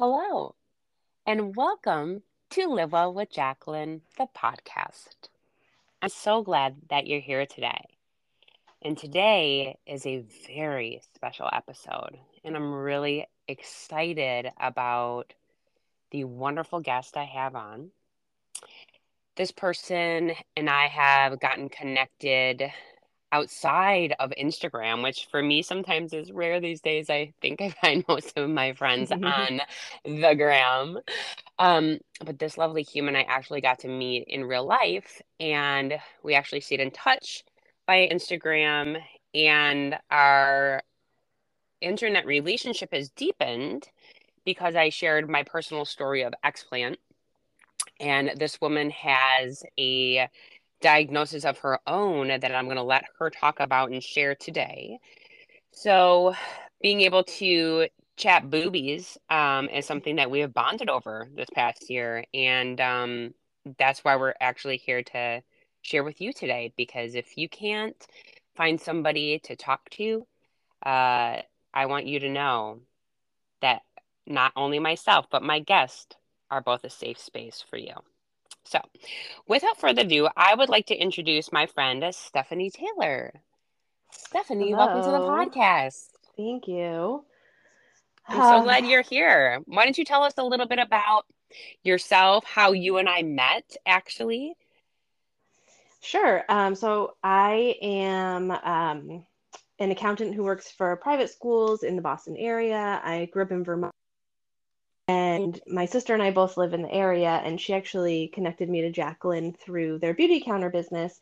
[0.00, 0.54] Hello,
[1.26, 5.28] and welcome to Live Well with Jacqueline, the podcast.
[6.00, 7.84] I'm so glad that you're here today.
[8.80, 15.34] And today is a very special episode, and I'm really excited about
[16.12, 17.90] the wonderful guest I have on.
[19.34, 22.62] This person and I have gotten connected
[23.32, 27.10] outside of Instagram, which for me sometimes is rare these days.
[27.10, 29.60] I think I find most of my friends on
[30.04, 30.98] the gram.
[31.58, 36.34] Um, but this lovely human I actually got to meet in real life, and we
[36.34, 37.44] actually stayed in touch
[37.86, 39.00] by Instagram,
[39.34, 40.82] and our
[41.80, 43.88] internet relationship has deepened
[44.44, 46.96] because I shared my personal story of explant.
[48.00, 50.28] And this woman has a
[50.80, 54.98] diagnosis of her own that I'm going to let her talk about and share today.
[55.72, 56.34] So,
[56.80, 61.88] being able to chat boobies um, is something that we have bonded over this past
[61.90, 62.24] year.
[62.34, 63.34] And um,
[63.78, 65.42] that's why we're actually here to
[65.82, 66.72] share with you today.
[66.76, 67.96] Because if you can't
[68.56, 70.26] find somebody to talk to,
[70.84, 72.80] uh, I want you to know
[73.62, 73.82] that
[74.26, 76.16] not only myself, but my guest
[76.50, 77.94] are both a safe space for you.
[78.68, 78.80] So,
[79.46, 83.40] without further ado, I would like to introduce my friend Stephanie Taylor.
[84.12, 84.84] Stephanie, Hello.
[84.84, 86.08] welcome to the podcast.
[86.36, 87.24] Thank you.
[88.28, 89.62] I'm so Um, glad you're here.
[89.64, 91.24] Why don't you tell us a little bit about
[91.82, 94.54] yourself, how you and I met, actually?
[96.02, 96.44] Sure.
[96.50, 99.26] Um, so I am um,
[99.78, 103.00] an accountant who works for private schools in the Boston area.
[103.02, 103.94] I grew up in Vermont,
[105.08, 108.82] and my sister and I both live in the area, and she actually connected me
[108.82, 111.20] to Jacqueline through their Beautycounter business.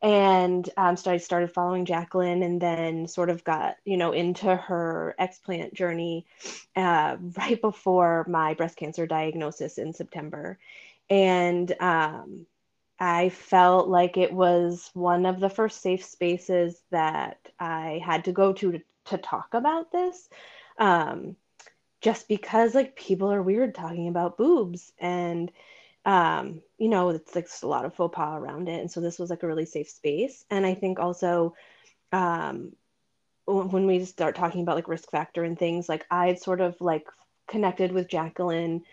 [0.00, 4.54] And um, so I started following Jacqueline and then sort of got, you know, into
[4.54, 6.24] her explant journey
[6.76, 10.58] uh, right before my breast cancer diagnosis in September.
[11.10, 12.46] And um,
[13.00, 18.32] I felt like it was one of the first safe spaces that I had to
[18.32, 20.28] go to to, to talk about this.
[20.78, 21.34] Um,
[22.00, 25.50] just because like people are weird talking about boobs and
[26.04, 28.80] um, you know, it's like a lot of faux pas around it.
[28.80, 30.44] And so this was like a really safe space.
[30.48, 31.54] And I think also
[32.12, 32.72] um,
[33.44, 37.06] when we start talking about like risk factor and things, like I'd sort of like
[37.46, 38.84] connected with Jacqueline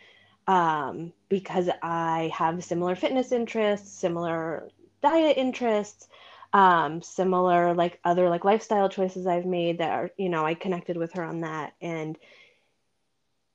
[0.48, 4.68] um, because I have similar fitness interests, similar
[5.02, 6.10] diet interests,
[6.52, 10.98] um, similar like other like lifestyle choices I've made that are, you know, I connected
[10.98, 11.76] with her on that.
[11.80, 12.18] And,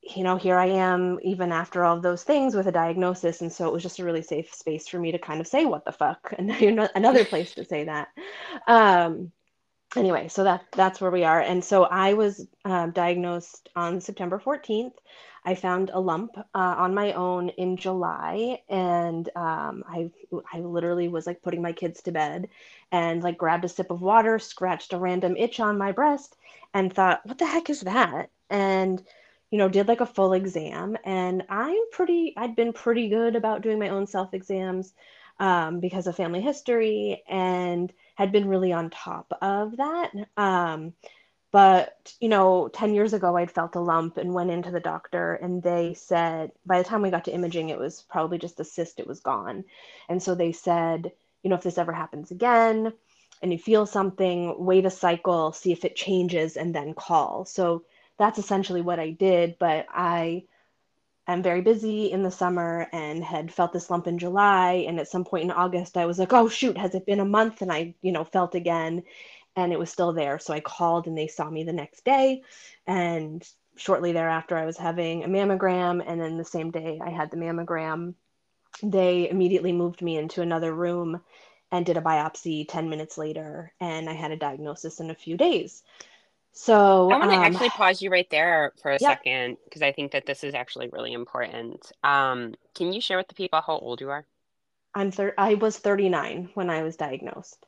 [0.02, 3.42] you know, here I am even after all of those things with a diagnosis.
[3.42, 5.64] And so it was just a really safe space for me to kind of say,
[5.66, 6.32] what the fuck?
[6.38, 6.50] And
[6.94, 8.08] another place to say that.
[8.66, 9.32] Um,
[9.96, 11.40] anyway, so that that's where we are.
[11.40, 14.94] And so I was um, diagnosed on September 14th.
[15.44, 20.10] I found a lump uh, on my own in July, and um, I
[20.52, 22.48] I literally was like putting my kids to bed,
[22.92, 26.36] and like grabbed a sip of water, scratched a random itch on my breast,
[26.74, 28.30] and thought, what the heck is that?
[28.50, 29.02] And
[29.50, 32.34] you know, did like a full exam, and I'm pretty.
[32.36, 34.92] I'd been pretty good about doing my own self exams
[35.38, 40.12] um, because of family history, and had been really on top of that.
[40.36, 40.94] Um,
[41.52, 45.34] but, you know, 10 years ago, I'd felt a lump and went into the doctor,
[45.34, 48.64] and they said, by the time we got to imaging, it was probably just a
[48.64, 49.64] cyst, it was gone.
[50.08, 51.12] And so they said,
[51.42, 52.92] you know, if this ever happens again
[53.42, 57.46] and you feel something, wait a cycle, see if it changes, and then call.
[57.46, 57.84] So
[58.20, 59.56] that's essentially what I did.
[59.58, 60.44] But I
[61.26, 64.84] am very busy in the summer and had felt this lump in July.
[64.86, 67.24] And at some point in August, I was like, oh, shoot, has it been a
[67.24, 67.62] month?
[67.62, 69.02] And I, you know, felt again
[69.56, 70.38] and it was still there.
[70.38, 72.42] So I called and they saw me the next day.
[72.86, 73.42] And
[73.76, 76.04] shortly thereafter, I was having a mammogram.
[76.06, 78.14] And then the same day I had the mammogram,
[78.82, 81.22] they immediately moved me into another room
[81.72, 83.72] and did a biopsy 10 minutes later.
[83.80, 85.82] And I had a diagnosis in a few days.
[86.52, 89.16] So I want to um, actually pause you right there for a yeah.
[89.16, 91.90] second because I think that this is actually really important.
[92.04, 94.26] Um, can you share with the people how old you are?
[94.94, 97.66] I'm thir- I was 39 when I was diagnosed.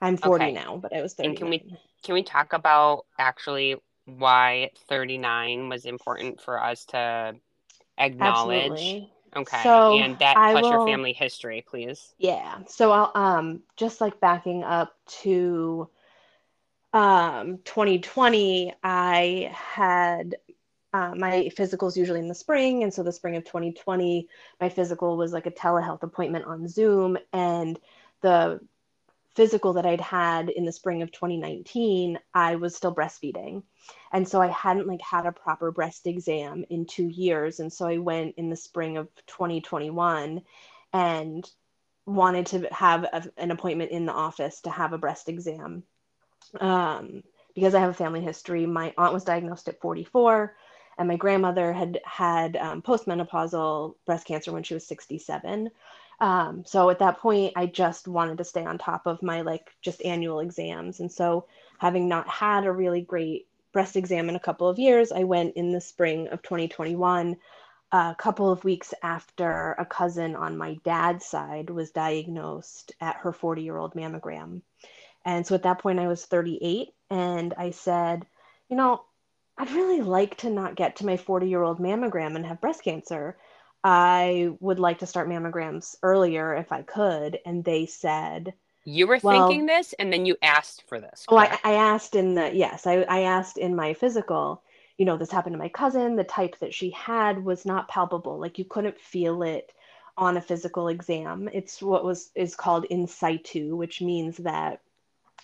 [0.00, 0.52] I'm 40 Okay.
[0.52, 1.64] now, but I was And can we
[2.04, 7.36] can we talk about actually why 39 was important for us to
[7.98, 9.00] acknowledge?
[9.00, 9.12] Absolutely.
[9.36, 9.82] Okay.
[9.84, 12.14] So And that I plus your family history, please.
[12.18, 12.60] yeah.
[12.66, 15.88] So I'll um just like backing up to
[16.92, 20.36] um 2020, I had
[20.92, 24.28] uh, my physical is usually in the spring, and so the spring of 2020,
[24.60, 27.78] my physical was like a telehealth appointment on Zoom, and
[28.22, 28.60] the
[29.34, 33.62] physical that I'd had in the spring of 2019, I was still breastfeeding.
[34.12, 37.86] And so I hadn't like had a proper breast exam in 2 years and so
[37.86, 40.42] I went in the spring of 2021
[40.92, 41.50] and
[42.06, 45.84] wanted to have a, an appointment in the office to have a breast exam.
[46.60, 47.22] Um,
[47.54, 50.56] because I have a family history, my aunt was diagnosed at 44
[50.98, 55.70] and my grandmother had had um, postmenopausal breast cancer when she was 67
[56.22, 59.72] um, so at that point, I just wanted to stay on top of my like
[59.82, 61.00] just annual exams.
[61.00, 61.46] And so,
[61.78, 65.56] having not had a really great breast exam in a couple of years, I went
[65.56, 67.36] in the spring of 2021,
[67.90, 73.32] a couple of weeks after a cousin on my dad's side was diagnosed at her
[73.32, 74.62] 40 year old mammogram.
[75.24, 78.26] And so at that point, I was 38, and I said,
[78.68, 79.04] you know,
[79.58, 82.82] I'd really like to not get to my 40 year old mammogram and have breast
[82.82, 83.36] cancer.
[83.84, 87.38] I would like to start mammograms earlier if I could.
[87.44, 88.54] And they said,
[88.84, 91.24] You were Well- thinking this and then you asked for this.
[91.28, 91.58] Oh, I.
[91.64, 94.62] I asked in the, yes, I, I asked in my physical,
[94.98, 96.16] you know, this happened to my cousin.
[96.16, 98.38] The type that she had was not palpable.
[98.38, 99.72] Like you couldn't feel it
[100.16, 101.48] on a physical exam.
[101.52, 104.80] It's what was is called in situ, which means that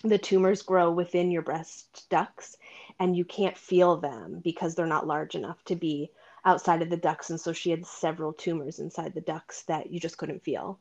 [0.03, 2.57] the tumors grow within your breast ducts
[2.99, 6.11] and you can't feel them because they're not large enough to be
[6.45, 7.29] outside of the ducts.
[7.29, 10.79] And so she had several tumors inside the ducts that you just couldn't feel.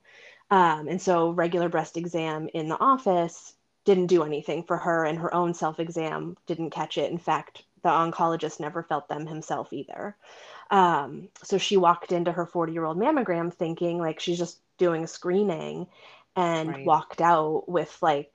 [0.51, 3.55] Um, and so regular breast exam in the office
[3.85, 7.11] didn't do anything for her, and her own self exam didn't catch it.
[7.11, 10.17] In fact, the oncologist never felt them himself either.
[10.71, 15.05] Um, so she walked into her 40 year old mammogram thinking like she's just doing
[15.05, 15.87] a screening
[16.37, 16.85] and Right.
[16.85, 18.33] walked out with like,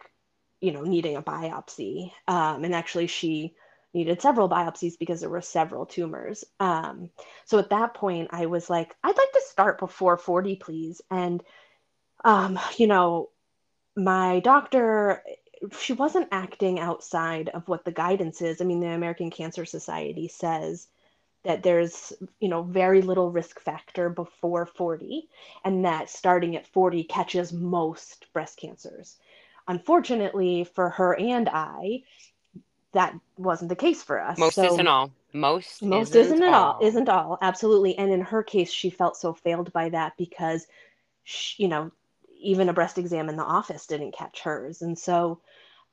[0.63, 2.10] you know, needing a biopsy.
[2.25, 3.54] Um, and actually, she
[3.94, 6.45] needed several biopsies because there were several tumors.
[6.62, 7.10] Um,
[7.44, 11.01] so at that point, I was like, I'd like to start before 40, please.
[11.12, 11.44] And,
[12.24, 13.30] um, you know,
[13.98, 15.21] my doctor,
[15.77, 18.62] she wasn't acting outside of what the guidance is.
[18.62, 20.88] I mean, the American Cancer Society says
[21.44, 25.27] that there's, you know, very little risk factor before 40,
[25.66, 29.18] and that starting at 40 catches most breast cancers.
[29.68, 32.04] Unfortunately for her and I,
[32.94, 34.38] that wasn't the case for us.
[34.38, 35.12] Most So- isn't all.
[35.36, 39.18] Most most isn't, isn't, it all isn't all absolutely and in her case she felt
[39.18, 40.68] so failed by that because
[41.24, 41.92] she, you know
[42.39, 45.42] even a breast exam in the office didn't catch hers and so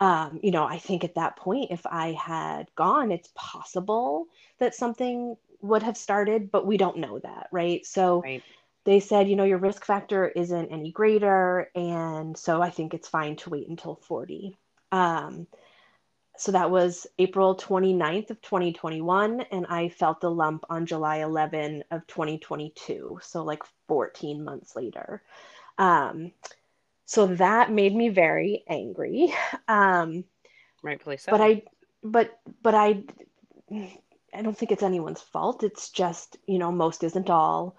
[0.01, 4.27] um, you know i think at that point if i had gone it's possible
[4.59, 8.43] that something would have started but we don't know that right so Right.
[8.85, 13.09] They said you know your risk factor isn't any greater and so i think it's
[13.09, 14.57] fine to wait until 40
[14.93, 15.47] um,
[16.37, 21.85] so that was April 29th of 2021 and I felt the lump on July 11
[21.91, 25.23] of 2022 so like 14 months later.
[25.77, 26.33] Um,
[27.05, 29.35] so that made me very angry.
[29.69, 30.25] Um,
[30.83, 31.31] Rightfully so.
[31.31, 31.63] but I
[32.03, 33.05] but but I
[34.33, 35.63] I don't think it's anyone's fault.
[35.63, 37.77] It's just you know most isn't all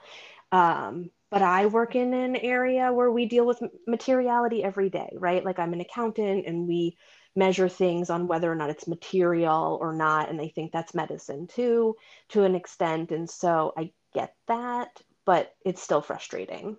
[0.51, 5.43] um, but I work in an area where we deal with materiality every day right?
[5.43, 6.97] Like I'm an accountant and we
[7.35, 11.47] measure things on whether or not it's material or not and they think that's medicine
[11.47, 11.95] too
[12.29, 16.77] to an extent and so i get that but it's still frustrating.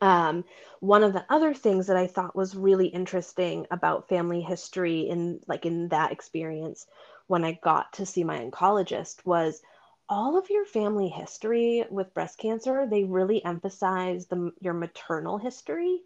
[0.00, 0.44] Um,
[0.80, 5.40] one of the other things that i thought was really interesting about family history in
[5.46, 6.86] like in that experience
[7.26, 9.60] when i got to see my oncologist was
[10.08, 16.00] all of your family history with breast cancer they really emphasize the your maternal history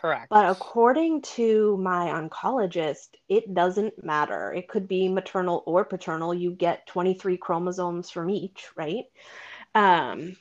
[0.00, 0.30] Correct.
[0.30, 4.52] but according to my oncologist, it doesn't matter.
[4.52, 6.32] It could be maternal or paternal.
[6.34, 9.04] You get 23 chromosomes from each, right?
[9.74, 10.36] Um,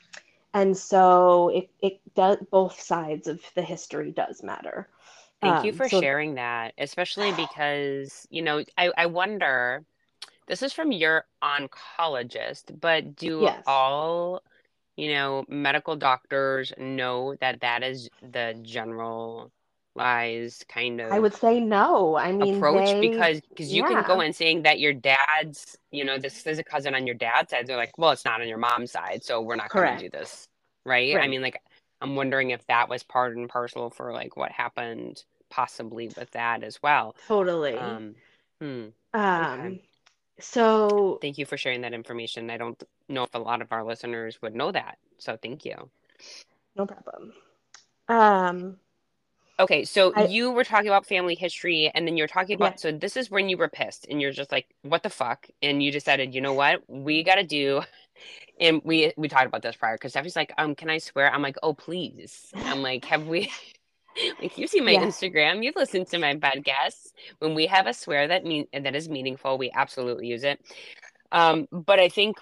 [0.53, 4.89] and so it, it does, both sides of the history does matter.
[5.41, 9.83] Thank you Um, for so- sharing that, especially because, you know, I, I wonder,
[10.49, 13.63] this is from your oncologist, but do Yes.
[13.67, 14.41] all,
[14.97, 19.51] you know, medical doctors know that that is the generalized
[20.67, 22.17] kind of I would say no.
[22.17, 24.27] I mean, approach they, because because you can go yeah.
[24.27, 27.67] in saying that your dad's, you know, this is a cousin on your dad's side.
[27.67, 30.09] They're like, well, it's not on your mom's side, so we're not going to do
[30.09, 30.47] this,
[30.85, 31.15] right?
[31.15, 31.61] I mean, like,
[32.01, 36.63] I'm wondering if that was part and parcel for like what happened possibly with that
[36.63, 37.15] as well.
[37.27, 37.75] totally.
[37.75, 38.15] Um,
[38.61, 38.87] hmm.
[39.13, 39.79] um,
[40.41, 42.49] so Thank you for sharing that information.
[42.49, 45.89] I don't know if a lot of our listeners would know that, so thank you.
[46.75, 47.33] no problem.
[48.07, 48.77] Um,
[49.59, 52.77] Okay, so I- you were talking about family history, and then you're talking about, Yeah.
[52.77, 55.47] so this is when you were pissed, and you're just like, what the fuck?
[55.61, 56.81] And you decided, you know what?
[56.89, 57.81] We got to do,
[58.59, 61.29] and we we talked about this prior, because Stephanie's like, um, can I swear?
[61.33, 62.53] I'm like, oh, please.
[62.55, 63.51] I'm like, have we,
[64.41, 65.05] like you see my Yeah.
[65.05, 67.11] Instagram, you've listened to my podcasts.
[67.39, 70.59] When we have a swear that mean that is meaningful, we absolutely use it.
[71.31, 72.37] Um, but I think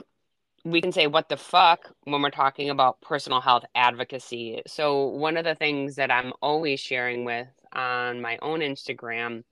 [0.66, 4.62] we can say what the fuck when we're talking about personal health advocacy.
[4.68, 9.44] So one of the things that I'm always sharing with on my own Instagram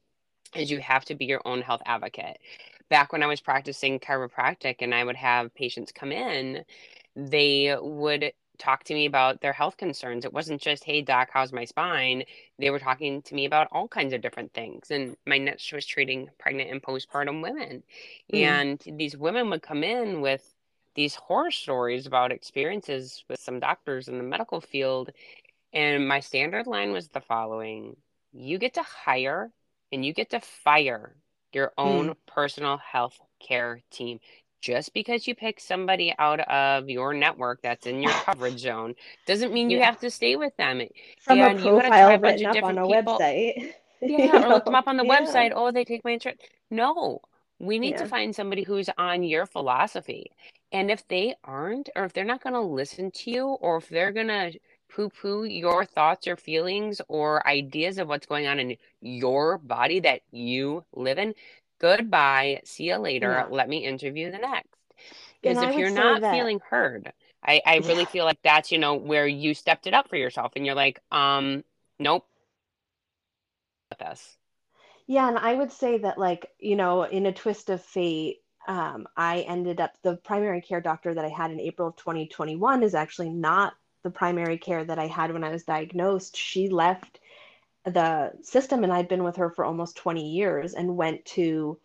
[0.55, 2.37] is you have to be your own health advocate.
[2.89, 6.63] Back when I was practicing chiropractic and I would have patients come in,
[7.15, 10.25] they would talk to me about their health concerns.
[10.25, 12.23] It wasn't just, hey, doc, how's my spine?
[12.59, 14.91] They were talking to me about all kinds of different things.
[14.91, 17.83] And my niche was treating pregnant and postpartum women.
[18.33, 18.37] Mm.
[18.37, 20.53] And these women would come in with
[20.95, 25.11] these horror stories about experiences with some doctors in the medical field.
[25.73, 27.97] And my standard line was the following
[28.31, 29.51] You get to hire
[29.91, 31.15] and you get to fire
[31.53, 32.15] your own Mm.
[32.27, 34.19] personal health care team.
[34.65, 38.95] Just because you pick somebody out of your network that's in your coverage zone
[39.27, 39.85] doesn't mean you Yeah.
[39.85, 40.81] have to stay with them.
[41.21, 43.17] From And a you profile a written of up on a people.
[43.19, 43.73] website.
[44.07, 45.11] Yeah, or look them up on the Yeah.
[45.11, 45.53] website.
[45.55, 46.41] Oh, they take my insurance.
[46.71, 47.21] No,
[47.59, 50.31] we need to find somebody who's on your philosophy.
[50.71, 53.89] And if they aren't, or if they're not going to listen to you, or if
[53.89, 54.53] they're going to
[54.93, 60.01] poo poo your thoughts or feelings or ideas of what's going on in your body
[60.01, 61.35] that you live in,
[61.79, 62.61] goodbye.
[62.63, 63.45] See you later.
[63.49, 63.55] No.
[63.55, 64.69] Let me interview the next.
[65.41, 67.13] Because if you're not that feeling heard,
[67.43, 68.05] I, I really yeah.
[68.05, 70.99] feel like that's, you know, where you stepped it up for yourself and you're like,
[71.11, 71.63] um,
[71.99, 72.25] nope,
[73.89, 74.37] with this.
[75.07, 79.07] Yeah, and I would say that like, you know, in a twist of fate, um,
[79.15, 82.95] I ended up the primary care doctor that I had in April of 2021 is
[82.95, 86.35] actually not the primary care that I had when I was diagnosed.
[86.35, 87.19] She left
[87.85, 91.79] the system and I'd been with her for almost 20 years and went to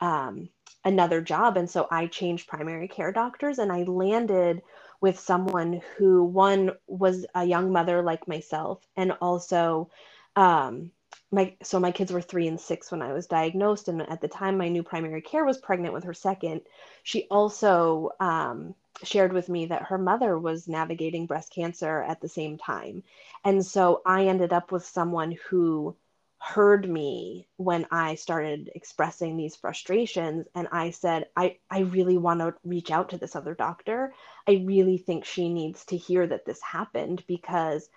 [0.00, 0.48] um,
[0.84, 1.56] another job.
[1.56, 4.62] And so I changed primary care doctors and I landed
[5.00, 9.90] with someone who, one, was a young mother like myself, and also,
[10.36, 10.90] um,
[11.30, 14.28] my so my kids were three and six when I was diagnosed, and at the
[14.28, 16.62] time my new primary care was pregnant with her second.
[17.02, 22.28] She also um, shared with me that her mother was navigating breast cancer at the
[22.28, 23.02] same time,
[23.44, 25.96] and so I ended up with someone who
[26.38, 30.46] heard me when I started expressing these frustrations.
[30.54, 34.12] And I said, I, I really want to reach out to this other doctor.
[34.46, 37.88] I really think she needs to hear that this happened because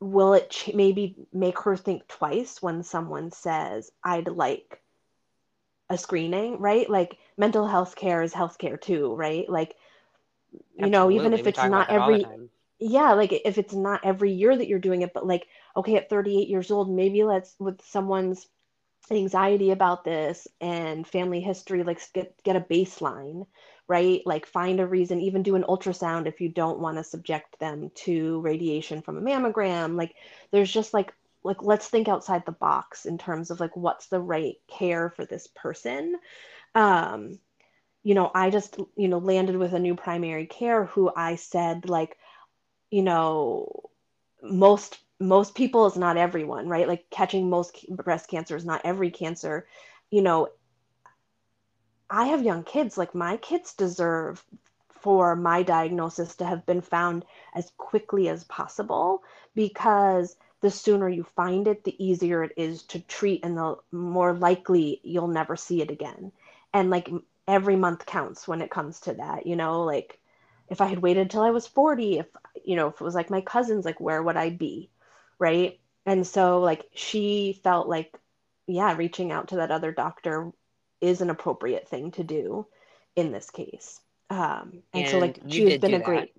[0.00, 4.80] will it ch- maybe make her think twice when someone says, I'd like
[5.90, 6.88] a screening, right?
[6.88, 9.48] Like mental health care is healthcare too, right?
[9.48, 9.76] Like,
[10.76, 12.26] you know, even if We it's not that all the every
[12.82, 16.08] yeah like if it's not every year that you're doing it but like okay at
[16.08, 18.48] 38 years old maybe let's with someone's
[19.10, 23.46] anxiety about this and family history like get get a baseline
[23.88, 27.58] right like find a reason even do an ultrasound if you don't want to subject
[27.60, 30.14] them to radiation from a mammogram like
[30.52, 34.20] there's just like like let's think outside the box in terms of like what's the
[34.20, 36.16] right care for this person.
[36.74, 37.38] Um
[38.02, 41.88] you know i just you know landed with a new primary care who i said
[41.88, 42.16] like
[42.90, 43.90] you know
[44.42, 46.88] most most people is not everyone right?
[46.88, 49.66] Like catching most breast cancer is not every cancer.
[50.10, 50.48] You know
[52.10, 52.96] i have young kids.
[52.98, 54.44] Like my kids deserve
[55.00, 59.22] for my diagnosis to have been found as quickly as possible
[59.54, 64.34] because the sooner you find it the easier it is to treat and the more
[64.34, 66.32] likely you'll never see it again.
[66.72, 67.10] And like
[67.48, 69.82] every month counts when it comes to that you know?
[69.82, 70.18] Like
[70.68, 72.26] if i had waited till i was 40 if
[72.64, 74.90] you know if it was like my cousins like where would i be?
[75.38, 75.80] Right?
[76.06, 78.18] And so like she felt like
[78.66, 80.52] yeah reaching out to that other doctor
[81.00, 82.66] is an appropriate thing to do
[83.16, 84.00] in this case.
[84.28, 86.04] Um, and so like she's been a that.
[86.04, 86.32] great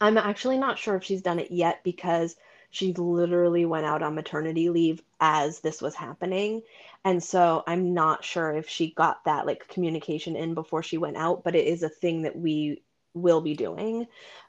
[0.00, 2.36] i'm actually not sure if she's done it yet because
[2.70, 6.62] she literally went out on maternity leave as this was happening.
[7.04, 11.16] And so i'm not sure if she got that like communication in before she went
[11.16, 12.82] out but it is a thing that we
[13.14, 14.06] will be doing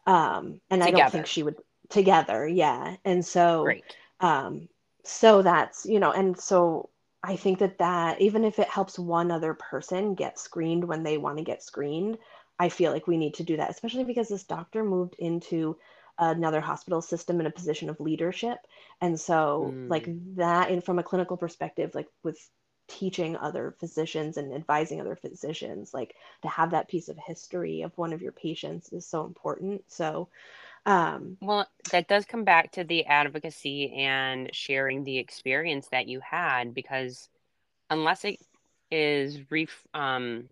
[0.07, 1.55] um, and i don't think she would
[1.89, 2.95] together yeah.
[3.03, 3.95] And so Great.
[4.19, 4.69] um,
[5.03, 6.89] so that's you know and so
[7.23, 11.17] i think that that even if it helps one other person get screened when they
[11.17, 12.17] want to get screened
[12.59, 15.75] i feel like we need to do that especially because this doctor moved into
[16.19, 18.59] another hospital system in a position of leadership
[19.01, 20.37] and so like Mm.
[20.37, 22.39] that and from a clinical perspective like with
[22.87, 27.97] teaching other physicians and advising other physicians like to have that piece of history of
[27.97, 30.29] one of your patients is so important so
[30.85, 36.19] um Well, that does come back to the advocacy and sharing the experience that you
[36.21, 37.29] had because
[37.89, 38.39] unless it
[38.91, 40.49] is ref um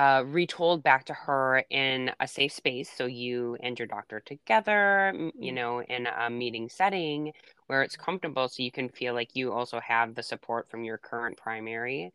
[0.00, 2.90] uh, retold back to her in a safe space.
[2.90, 5.54] So you and your doctor together, you Mm.
[5.54, 7.32] know, in a meeting setting
[7.66, 10.96] where it's comfortable so you can feel like you also have the support from your
[10.98, 12.12] current primary.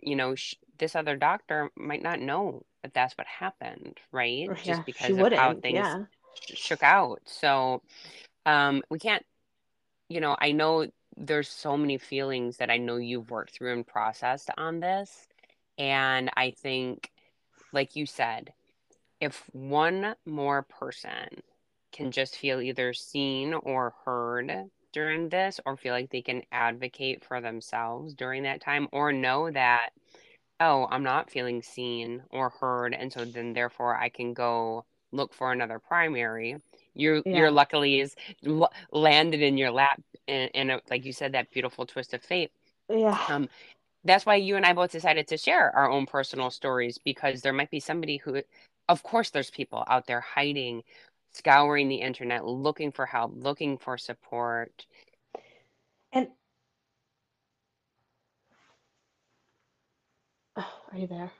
[0.00, 4.48] You know, sh- this other doctor might not know that that's what happened, right?
[4.48, 6.04] Or, Just yeah, because of how things Yeah.
[6.34, 7.20] sh- shook out.
[7.26, 7.82] So
[8.46, 9.24] um, we can't,
[10.08, 13.86] you know, I know there's so many feelings that I know you've worked through and
[13.86, 15.28] processed on this.
[15.78, 17.10] And I think,
[17.72, 18.52] like you said,
[19.20, 21.42] if one more person
[21.92, 24.52] can just feel either seen or heard
[24.92, 29.50] during this, or feel like they can advocate for themselves during that time, or know
[29.50, 29.90] that,
[30.60, 35.32] oh, I'm not feeling seen or heard, and so then therefore I can go look
[35.34, 36.56] for another primary.
[36.94, 38.14] You're you're luckily is
[38.90, 42.50] landed in your lap and, a, like you said that beautiful twist of fate.
[42.88, 43.18] Yeah.
[43.28, 43.48] Um,
[44.04, 47.52] that's why you and I both decided to share our own personal stories because there
[47.52, 48.42] might be somebody who,
[48.88, 50.82] of course, there's people out there hiding,
[51.32, 54.86] scouring the internet, looking for help, looking for support.
[56.12, 56.28] And
[60.56, 61.30] oh, are you there?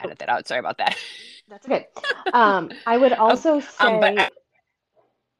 [0.00, 0.46] Edit that out.
[0.46, 0.96] Sorry about that.
[1.48, 1.86] That's okay.
[2.32, 4.30] Um, I would also say, Um, I-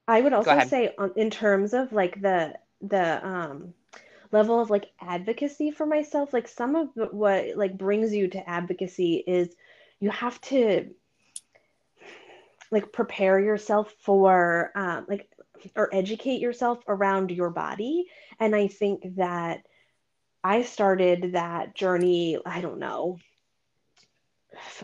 [0.07, 3.73] I would also say, on, in terms of like the the um,
[4.35, 9.23] level of like advocacy for myself, like some of what like brings you to advocacy
[9.27, 9.55] is
[10.01, 10.91] you have to
[12.71, 15.29] like prepare yourself for um, like
[15.77, 18.07] or educate yourself around your body,
[18.41, 19.63] and I think that
[20.43, 22.39] I started that journey.
[22.45, 23.19] I don't know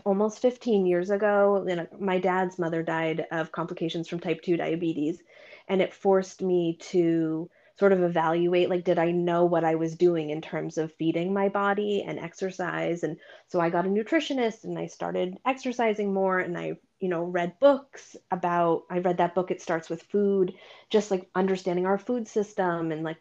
[0.03, 5.21] almost 15 years ago know, my dad's mother died of complications from type 2 diabetes
[5.69, 7.49] and it forced me to
[7.81, 11.33] sort of evaluate like did i know what i was doing in terms of feeding
[11.33, 13.01] my body and exercise?
[13.01, 17.23] And so i got a nutritionist and i started exercising more and i you know
[17.23, 20.53] read books about i read that book it starts with food
[20.91, 23.17] just like understanding our food system and like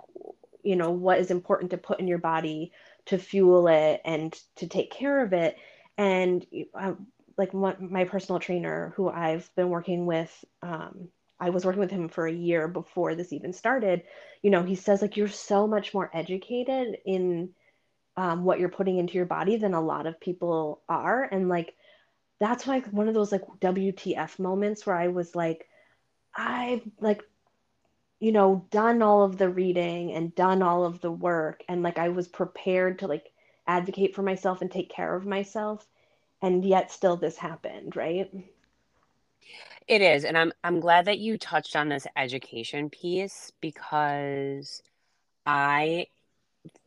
[0.63, 2.71] you know what is important to put in your body
[3.07, 5.57] to fuel it and to take care of it.
[5.97, 6.93] And uh,
[7.39, 11.09] like my personal trainer who i've been working with um,
[11.41, 14.03] i was working with him for a year before this even started
[14.43, 17.51] you know he says like you're so much more educated in
[18.17, 21.23] um, what you're putting into your body than a lot of people are.
[21.23, 21.75] And like
[22.41, 25.69] that's like one of those like wtf moments where i was like
[26.35, 27.23] i've like
[28.19, 31.99] you know done all of the reading and done all of the work and like
[31.99, 33.31] i was prepared to like
[33.67, 35.87] advocate for myself and take care of myself
[36.43, 38.33] and yet still this happened right
[39.89, 44.83] It is, and I'm I'm glad that you touched on this education piece because
[45.47, 46.07] I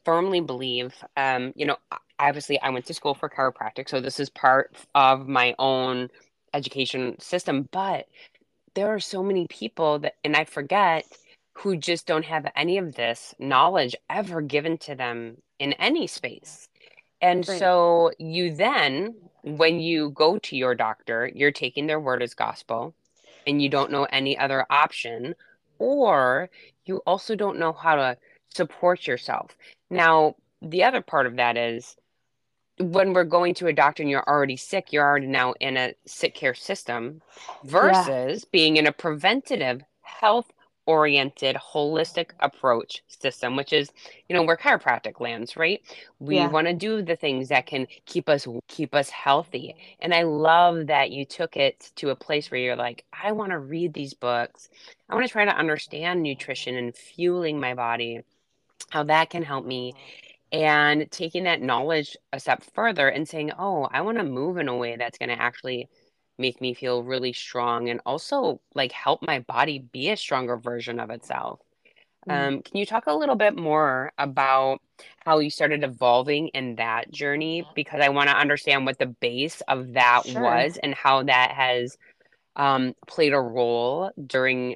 [0.05, 1.77] firmly believe, um, you know,
[2.19, 6.09] obviously I went to school for chiropractic, so this is part of my own
[6.53, 8.07] education system, but
[8.75, 11.05] there are so many people that, and I forget,
[11.53, 16.67] who just don't have any of this knowledge ever given to them in any space.
[17.21, 17.57] And Right.
[17.59, 22.93] so you then, when you go to your doctor, you're taking their word as gospel
[23.45, 25.36] and you don't know any other option,
[25.79, 26.49] or
[26.86, 28.17] you also don't know how to
[28.49, 29.58] support yourself.
[29.89, 31.97] Now, the other part of that is
[32.79, 35.93] when we're going to a doctor and you're already sick, you're already now in a
[36.06, 37.21] sick care system
[37.65, 40.52] versus being in a preventative health
[40.85, 43.91] oriented holistic approach system which is
[44.27, 45.81] you know where chiropractic lands right?
[46.19, 46.47] We Yeah.
[46.47, 49.75] want to do the things that can keep us keep us healthy.
[49.99, 53.51] And i love that you took it to a place where you're like i want
[53.51, 54.69] to read these books.
[55.09, 58.21] I want to try to understand nutrition and fueling my body
[58.89, 60.59] how that can help me mm-hmm.
[60.59, 64.67] and taking that knowledge a step further and saying oh i want to move in
[64.69, 65.89] a way that's going to actually
[66.37, 70.99] make me feel really strong and also like help my body be a stronger version
[70.99, 71.59] of itself.
[72.27, 72.47] Mm.
[72.47, 74.79] Um, can you talk a little bit more about
[75.25, 77.67] how you started evolving in that journey?
[77.75, 80.41] Because I want to understand what the base of that Sure.
[80.41, 81.97] was and how that has
[82.55, 84.75] um, played a role during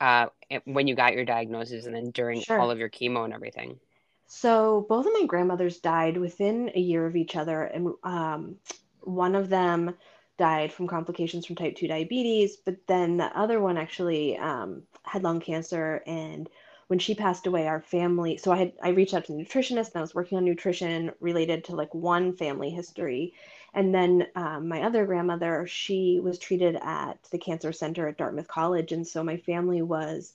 [0.00, 0.26] uh,
[0.64, 2.58] when you got your diagnosis and then during Sure.
[2.58, 3.78] all of your chemo and everything.
[4.26, 8.56] So both of my grandmothers died within a year of each other, and um,
[9.00, 9.96] one of them
[10.40, 15.22] died from complications from type 2 diabetes, but then the other one actually um, had
[15.22, 16.02] lung cancer.
[16.06, 16.48] And
[16.88, 19.88] when she passed away, our family, so I had I reached out to the nutritionist
[19.88, 23.34] and I was working on nutrition related to like one family history.
[23.74, 28.48] And then um, my other grandmother, she was treated at the cancer center at Dartmouth
[28.48, 30.32] College, and so my family was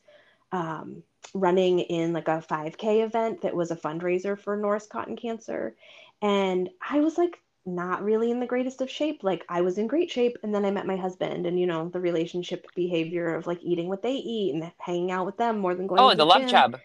[0.51, 1.01] um,
[1.33, 5.75] running in like a 5K event that was a fundraiser for Norris Cotton Cancer.
[6.21, 9.23] And I was like not really in the greatest of shape.
[9.23, 11.89] Like I was in great shape and then I met my husband and you know,
[11.89, 15.75] the relationship behavior of like eating what they eat and hanging out with them more
[15.75, 16.49] than going oh, the, the love gym.
[16.49, 16.79] chub.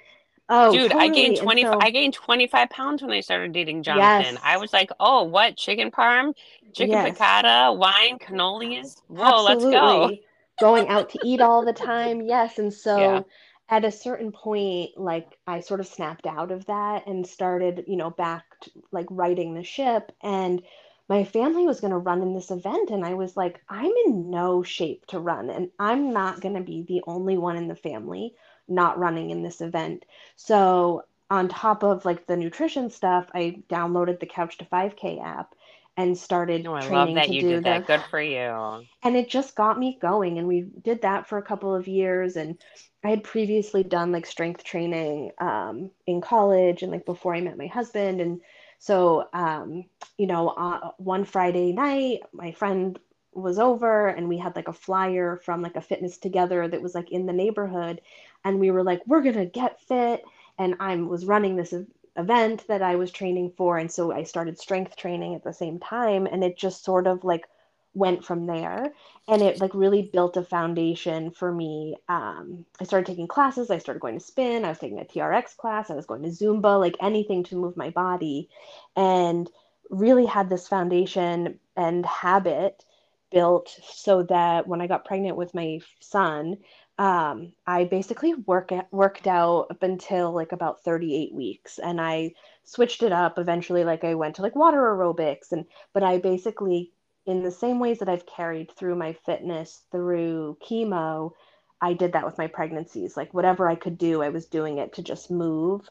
[0.52, 1.62] Oh, Dude, I gained totally.
[1.62, 4.36] 20 so, I gained 25 pounds when I started dating Jonathan.
[4.42, 5.56] I was like, "Oh, what?
[5.56, 6.34] Chicken parm,
[6.72, 9.00] chicken yes, piccata, wine, cannolis?
[9.06, 10.10] Whoa, let's go."
[10.58, 12.20] Going out to eat all the time.
[12.22, 12.58] Yes.
[12.58, 13.22] And Yeah.
[13.70, 17.96] At a certain point, like I sort of snapped out of that and started, you
[17.96, 20.12] know, back to, like righting the ship.
[20.22, 20.62] And
[21.08, 22.90] my family was going to run in this event.
[22.90, 25.50] And I was like, I'm in no shape to run.
[25.50, 28.34] And I'm not going to be the only one in the family
[28.66, 30.04] not running in this event.
[30.36, 35.54] So on top of like the nutrition stuff, I downloaded the Couch to 5K app
[35.96, 37.86] and started No, I love training that to you do did the that.
[37.86, 38.86] Good for you.
[39.02, 42.36] and it just got me going and we did that for a couple of years
[42.36, 42.56] and
[43.04, 47.56] i had previously done like strength training um, in college and like before i met
[47.58, 48.40] my husband and
[48.78, 49.84] so um,
[50.18, 52.98] you know uh, one friday night my friend
[53.32, 56.94] was over and we had like a flyer from like a fitness together that was
[56.94, 58.00] like in the neighborhood
[58.44, 60.22] and we were like we're gonna get fit
[60.58, 61.72] and i was running this
[62.16, 65.78] event that i was training for and so i started strength training at the same
[65.78, 67.46] time and it just sort of like
[67.94, 68.92] went from there.
[69.28, 71.96] And it like really built a foundation for me.
[72.08, 75.56] Um, i started taking classes i started going to spin i was taking a trx
[75.56, 78.48] class i was going to zumba like anything to move my body
[78.96, 79.50] and
[79.90, 82.84] really had this foundation and habit
[83.30, 86.56] built so that when i got pregnant with my son
[87.00, 92.32] um, i basically work worked out up until like about 38 weeks and i
[92.64, 96.92] switched it up eventually like i went to like water aerobics and but i basically
[97.26, 101.32] in the same ways that I've carried through my fitness through chemo,
[101.80, 103.16] I did that with my pregnancies.
[103.16, 105.88] Like whatever I could do, I was doing it to just move.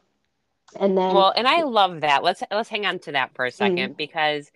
[0.78, 2.22] And then, Well, and I love that.
[2.22, 4.50] Let's let's hang on to that for a mm, second because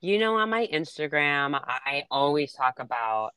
[0.00, 3.32] you know on my Instagram, I always talk about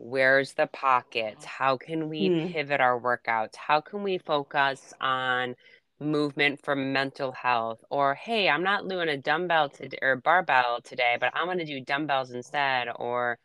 [0.00, 1.44] where's the pockets?
[1.44, 3.56] How can we mm, pivot our workouts?
[3.56, 5.54] How can we focus on
[6.00, 7.84] movement for mental health?
[7.90, 11.64] Or hey, I'm not doing a dumbbell today or barbell today, but I'm going to
[11.66, 12.88] do dumbbells instead.
[12.96, 13.38] Or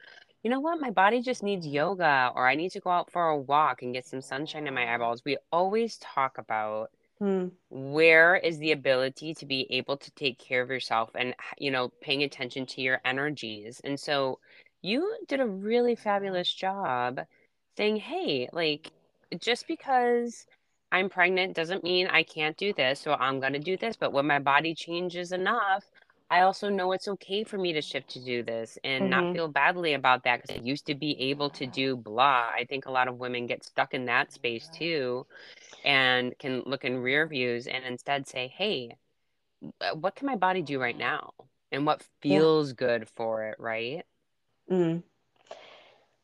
[0.44, 0.80] you know what?
[0.80, 3.94] My body just needs yoga, or I need to go out for a walk and
[3.94, 5.24] get some sunshine in my eyeballs.
[5.26, 6.90] We always talk about
[7.22, 11.72] mm, where is the ability to be able to take care of yourself and you
[11.72, 14.40] know paying attention to your energies and so
[14.86, 17.22] you did a really fabulous job
[17.78, 18.92] saying hey like
[19.40, 20.46] just because
[20.92, 24.14] i'm pregnant doesn't mean i can't do this so i'm going to do this but
[24.14, 25.84] when my body changes enough
[26.30, 29.34] i also know it's okay for me to shift to do this and not mm-hmm,
[29.34, 32.86] feel badly about that because i used to be able to do blah i think
[32.86, 35.26] a lot of women get stuck in that space too
[35.86, 38.98] and can look in rear views and instead say, hey,
[39.82, 41.32] uh, what can my body do right now?
[41.72, 42.40] And what yeah.
[42.40, 44.04] feels good for it, right?
[44.70, 45.04] Mm.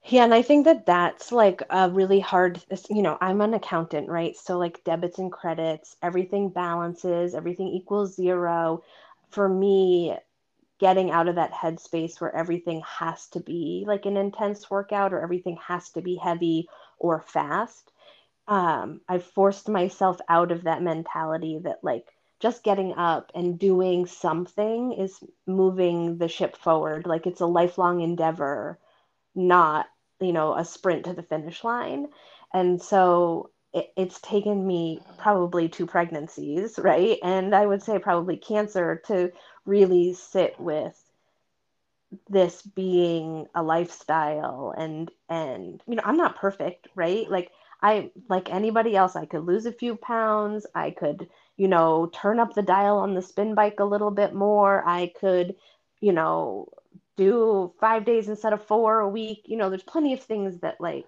[0.05, 4.09] Yeah, and I think that that's like a really hard, you know, I'm an accountant,
[4.09, 4.35] right?
[4.35, 8.81] So like debits and credits, everything balances, everything equals zero.
[9.29, 10.15] For me,
[10.79, 15.21] getting out of that headspace where everything has to be like an intense workout or
[15.21, 16.67] everything has to be heavy
[16.99, 17.91] or fast.
[18.47, 22.07] Um, I've forced myself out of that mentality that like
[22.41, 27.05] just getting up and doing something is moving the ship forward.
[27.05, 28.79] Like it's a lifelong endeavor,
[29.35, 29.87] not,
[30.19, 32.07] you know, a sprint to the finish line.
[32.53, 37.19] And so it, it's taken me probably two pregnancies, right?
[37.23, 39.31] And I would say probably cancer to
[39.65, 41.01] really sit with
[42.29, 47.51] this being a lifestyle and and you know i'm not perfect right like
[47.81, 52.39] i like anybody else i could lose a few pounds i could you know turn
[52.39, 54.83] up the dial on the spin bike a little bit more.
[54.87, 55.55] I could
[55.99, 56.69] you know
[57.17, 59.43] do five days instead of four a week.
[59.45, 61.07] You know there's plenty of things that like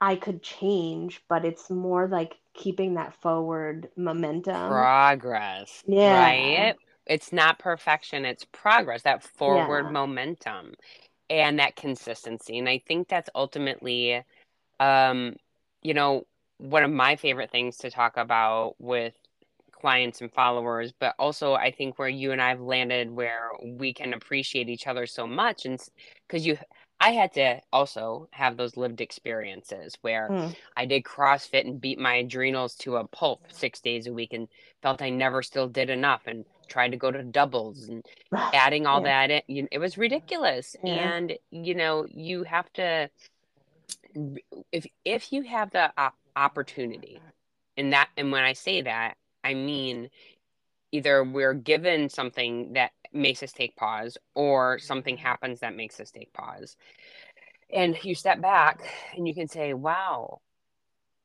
[0.00, 4.68] i could change but it's more like keeping that forward momentum.
[4.68, 6.22] Progress, yeah.
[6.22, 6.76] right?
[7.06, 9.90] It's not perfection, it's progress, that forward yeah.
[9.90, 10.74] momentum
[11.30, 12.58] and that consistency.
[12.58, 14.22] And I think that's ultimately,
[14.78, 15.36] um,
[15.82, 16.26] you know,
[16.58, 19.14] one of my favorite things to talk about with
[19.82, 23.92] clients and followers, but also I think where you and I have landed where we
[23.92, 25.78] can appreciate each other so much and
[26.26, 26.56] because you
[27.00, 30.54] I had to also have those lived experiences where mm.
[30.76, 34.46] I did CrossFit and beat my adrenals to a pulp 6 days a week and
[34.82, 38.06] felt I never still did enough and tried to go to doubles and
[38.54, 40.76] adding all yeah that in, it was ridiculous.
[40.84, 43.10] yeah And you know, you have to
[44.70, 47.20] if if you have the op- opportunity
[47.76, 50.10] and that and when I say that I mean
[50.92, 56.10] either we're given something that makes us take pause or something happens that makes us
[56.10, 56.76] take pause
[57.72, 58.80] and you step back
[59.16, 60.40] and you can say wow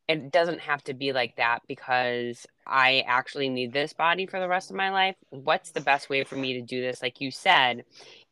[0.08, 4.48] it doesn't have to be like that because I actually need this body for the
[4.48, 5.16] rest of my life.
[5.32, 7.02] What's the best way for me to do this?
[7.02, 7.84] Like you said,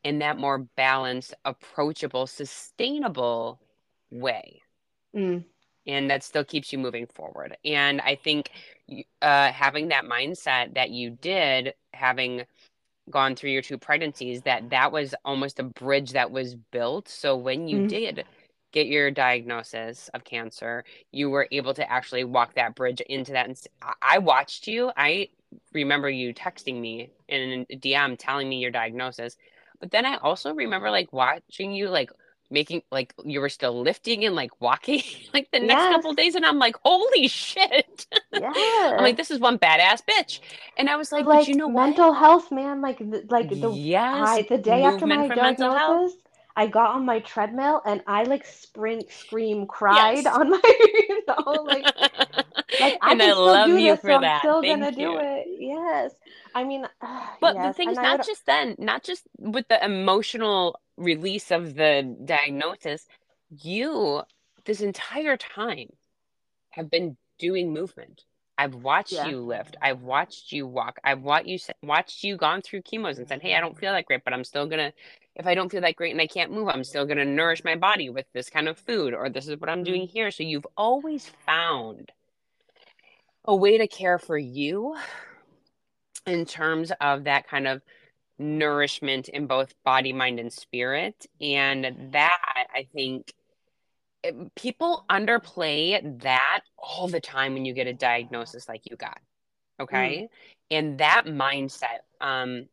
[0.04, 3.60] in that more balanced, approachable, sustainable
[4.10, 4.62] way.
[5.16, 5.44] Mm.
[5.88, 7.58] And that still keeps you moving forward.
[7.64, 8.52] And I think
[9.22, 12.44] uh, having that mindset that you did, having
[13.10, 17.08] gone through your two pregnancies, that that was almost a bridge that was built.
[17.08, 17.88] So when you mm.
[17.88, 18.26] did
[18.72, 23.48] get your diagnosis of cancer, you were able to actually walk that bridge into that.
[23.48, 23.58] And
[24.02, 24.92] I watched you.
[24.98, 25.30] I
[25.74, 29.38] remember you texting me in a DM telling me your diagnosis.
[29.80, 32.12] But then I also remember like watching you like
[32.50, 35.02] making like you were still lifting and like walking
[35.34, 35.96] like the next yes.
[35.96, 38.08] couple days and I'm like holy shit.
[38.34, 38.52] Yeah.
[38.98, 40.40] I'm like this is one badass bitch.
[40.78, 42.20] And I was like, like you know mental what?
[42.20, 46.18] health man like the, like the yes, I, the day after my diagnosis
[46.58, 50.26] I got on my treadmill and I like sprint, scream, cried yes.
[50.26, 54.36] on my, you know, like, like I and I love you for so that.
[54.36, 55.12] I'm still Thank gonna you.
[55.12, 55.48] do it.
[55.60, 56.14] Yes,
[56.56, 56.88] I mean,
[57.42, 57.68] but yes.
[57.68, 58.26] the thing is, not would...
[58.26, 63.06] just then, not just with the emotional release of the diagnosis,
[63.62, 64.24] you
[64.64, 65.90] this entire time
[66.72, 68.24] have been doing movement.
[68.58, 69.28] I've watched yeah.
[69.28, 69.76] you lift.
[69.82, 70.98] I've watched you walk.
[71.04, 74.06] I've watched you watched you gone through chemos and said, "Hey, I don't feel that
[74.06, 74.94] great, but I'm still gonna.
[75.36, 77.76] If I don't feel that great and I can't move, I'm still gonna nourish my
[77.76, 80.14] body with this kind of food, or this is what I'm doing mm-hmm.
[80.14, 82.14] here." So you've always found
[83.44, 84.96] a way to care for you
[86.26, 87.82] in terms of that kind of
[88.38, 93.34] nourishment in both body, mind, and spirit, and that I think
[94.56, 99.20] people underplay that all the time when you get a diagnosis like you got
[99.80, 100.30] okay mm.
[100.72, 102.68] and that mindset um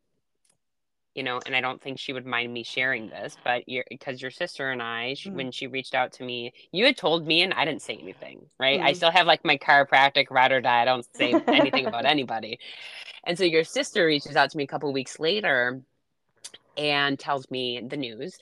[1.14, 4.30] you know and i don't think she would mind me sharing this but because your
[4.30, 5.34] sister and i she, mm.
[5.34, 8.40] when she reached out to me you had told me and i didn't say anything
[8.58, 8.84] right mm.
[8.84, 12.58] i still have like my chiropractic ride or die i don't say anything about anybody
[13.24, 15.80] and so your sister reaches out to me a couple weeks later
[16.76, 18.38] and tells me the news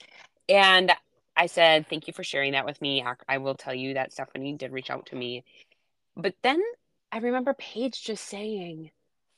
[0.49, 0.91] and
[1.35, 3.03] I said, Thank you for sharing that with me.
[3.27, 5.43] I will tell you that Stephanie did reach out to me.
[6.15, 6.61] But then
[7.11, 8.91] I remember Paige just saying,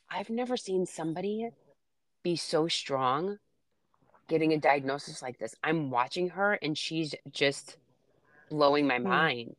[0.09, 1.49] I've never seen somebody
[2.23, 3.37] be so strong
[4.27, 5.55] getting a diagnosis like this.
[5.63, 7.77] I'm watching her and she's just
[8.49, 9.03] blowing my mm.
[9.03, 9.55] mind.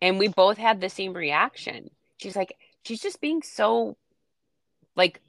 [0.00, 1.90] And we both had the same reaction.
[2.18, 3.96] She's like, she's just being so
[4.94, 5.20] like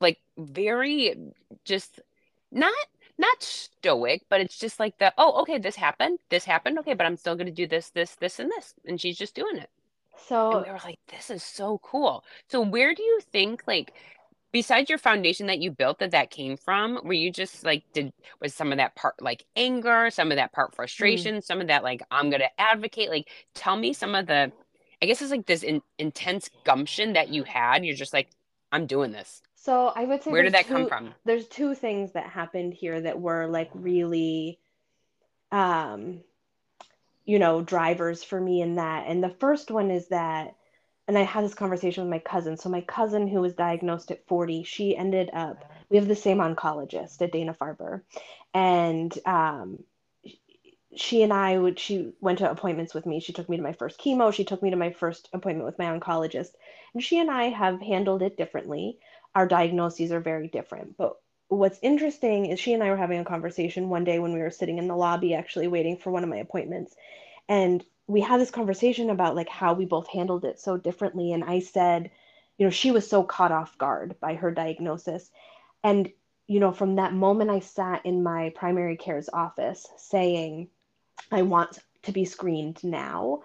[0.00, 1.16] like very
[1.64, 2.00] just
[2.52, 2.72] not
[3.18, 7.06] not stoic, but it's just like the oh, okay, this happened, this happened, okay, but
[7.06, 9.70] I'm still gonna do this, this, this, and this, and she's just doing it.
[10.26, 12.24] So and we were like, this is so cool.
[12.48, 13.94] So where do you think like
[14.52, 18.12] besides your foundation that you built that that came from were you just like did
[18.40, 21.44] was some of that part like anger some of that part frustration mm.
[21.44, 24.50] some of that like i'm gonna advocate like tell me some of the
[25.02, 28.28] i guess it's like this in, intense gumption that you had you're just like
[28.72, 31.14] i'm doing this so I would say where did that two, come from?
[31.24, 34.60] There's two things that happened here that were like really,
[35.50, 36.20] um,
[37.24, 39.06] you know, drivers for me in that.
[39.08, 40.54] And the first one is that,
[41.08, 42.56] and I had this conversation with my cousin.
[42.56, 45.72] So my cousin who was diagnosed at 40, she ended up.
[45.88, 48.02] We have the same oncologist at Dana Farber,
[48.54, 49.82] and um,
[50.94, 53.20] she and I would she went to appointments with me.
[53.20, 54.32] She took me to my first chemo.
[54.32, 56.50] She took me to my first appointment with my oncologist.
[56.94, 58.98] And she and I have handled it differently
[59.34, 60.96] our diagnoses are very different.
[60.96, 61.16] But
[61.48, 64.50] what's interesting is she and I were having a conversation one day when we were
[64.50, 66.94] sitting in the lobby, actually waiting for one of my appointments.
[67.48, 71.32] And we had this conversation about like how we both handled it so differently.
[71.32, 72.10] And I said,
[72.56, 75.30] you know, she was so caught off guard by her diagnosis.
[75.84, 76.10] And,
[76.46, 80.68] you know, from that moment, I sat in my primary care's office saying,
[81.30, 83.42] I want to be screened now.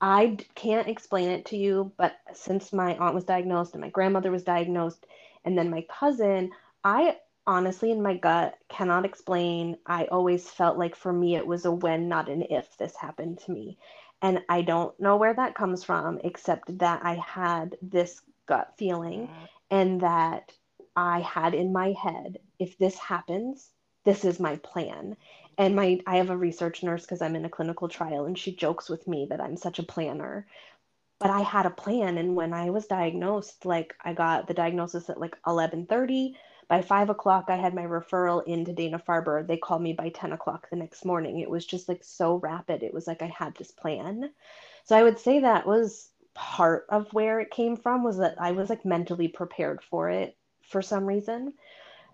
[0.00, 4.30] I can't explain it to you, but since my aunt was diagnosed and my grandmother
[4.30, 5.06] was diagnosed,
[5.44, 6.52] and then my cousin,
[6.84, 9.76] I honestly, in my gut, cannot explain.
[9.86, 13.38] I always felt like for me, it was a when, not an if this happened
[13.40, 13.78] to me.
[14.24, 19.28] And I don't know where that comes from, except that I had this gut feeling
[19.70, 20.50] and that
[20.96, 23.70] I had in my head if this happens,
[24.04, 25.16] this is my plan.
[25.58, 28.56] And my I have a research nurse because I'm in a clinical trial and she
[28.56, 30.46] jokes with me that I'm such a planner
[31.20, 32.18] but I had a plan.
[32.18, 36.34] And when I was diagnosed, like I got the diagnosis at like 11:30.
[36.68, 39.46] By five o'clock, I had my referral into Dana Farber.
[39.46, 41.40] They called me by 10 o'clock the next morning.
[41.40, 42.82] It was just like so rapid.
[42.82, 44.30] It was like I had this plan.
[44.84, 48.52] So I would say that was part of where it came from was that I
[48.52, 51.54] was like mentally prepared for it for some reason.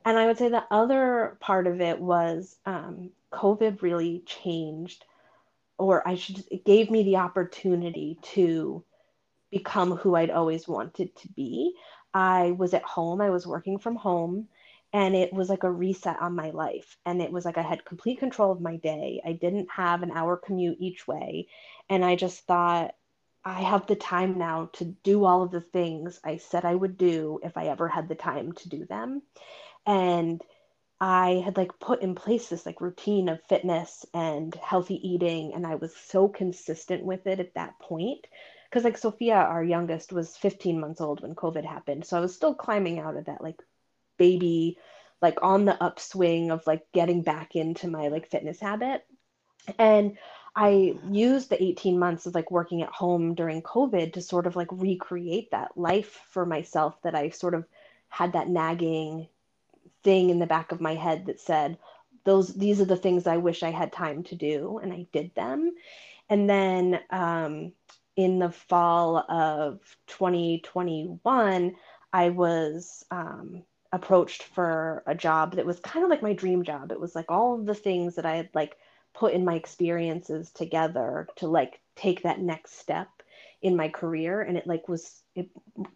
[0.05, 5.05] And I would say the other part of it was um, COVID really changed,
[5.79, 8.83] or I should, it gave me the opportunity to
[9.51, 11.75] become who I'd always wanted to be.
[12.15, 14.49] I was at home, I was working from home,
[14.93, 16.97] and it was like a reset on my life.
[17.07, 19.21] And it was like I had complete control of my day.
[19.25, 21.47] I didn't have an hour commute each way.
[21.89, 22.95] And I just thought,
[23.45, 26.99] I have the time now to do all of the things I said I would
[26.99, 29.23] do if I ever had the time to do them.
[29.87, 30.43] And
[31.01, 35.67] I had like put in place this like routine of fitness and healthy eating and
[35.67, 38.27] I was so consistent with it at that point
[38.71, 42.35] because like Sophia our youngest was 15 months old when covid happened so I was
[42.35, 43.61] still climbing out of that like
[44.17, 44.79] baby
[45.21, 49.05] like on the upswing of like getting back into my like fitness habit
[49.79, 50.17] and
[50.57, 54.57] I used the 18 months of like working at home during COVID to sort of
[54.57, 57.65] like recreate that life for myself that I sort of
[58.09, 59.29] had that nagging
[60.03, 61.79] thing in the back of my head that said,
[62.25, 65.35] those these are the things I wish I had time to do, and I did
[65.35, 65.73] them.
[66.29, 67.73] And then um,
[68.21, 71.75] in the fall of 2021,
[72.13, 76.93] I was um, approached for a job that was kind of like my dream job.
[76.93, 78.77] It was like all of the things that I had like
[79.15, 83.09] put in my experiences together to like take that next step
[83.63, 84.43] in my career.
[84.43, 85.49] And it like was it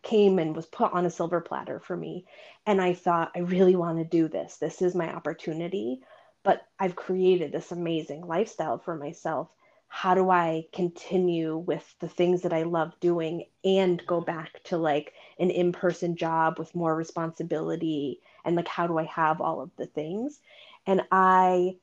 [0.02, 2.24] came and was put on a silver platter for me.
[2.64, 4.56] And i thought i really want to do this.
[4.56, 6.00] This is my opportunity.
[6.42, 9.50] But i've created this amazing lifestyle for myself
[9.94, 14.76] how do i continue with the things that i love doing and go back to
[14.76, 19.70] like an in-person job with more responsibility and like how do i have all of
[19.76, 20.40] the things
[20.85, 21.76] and i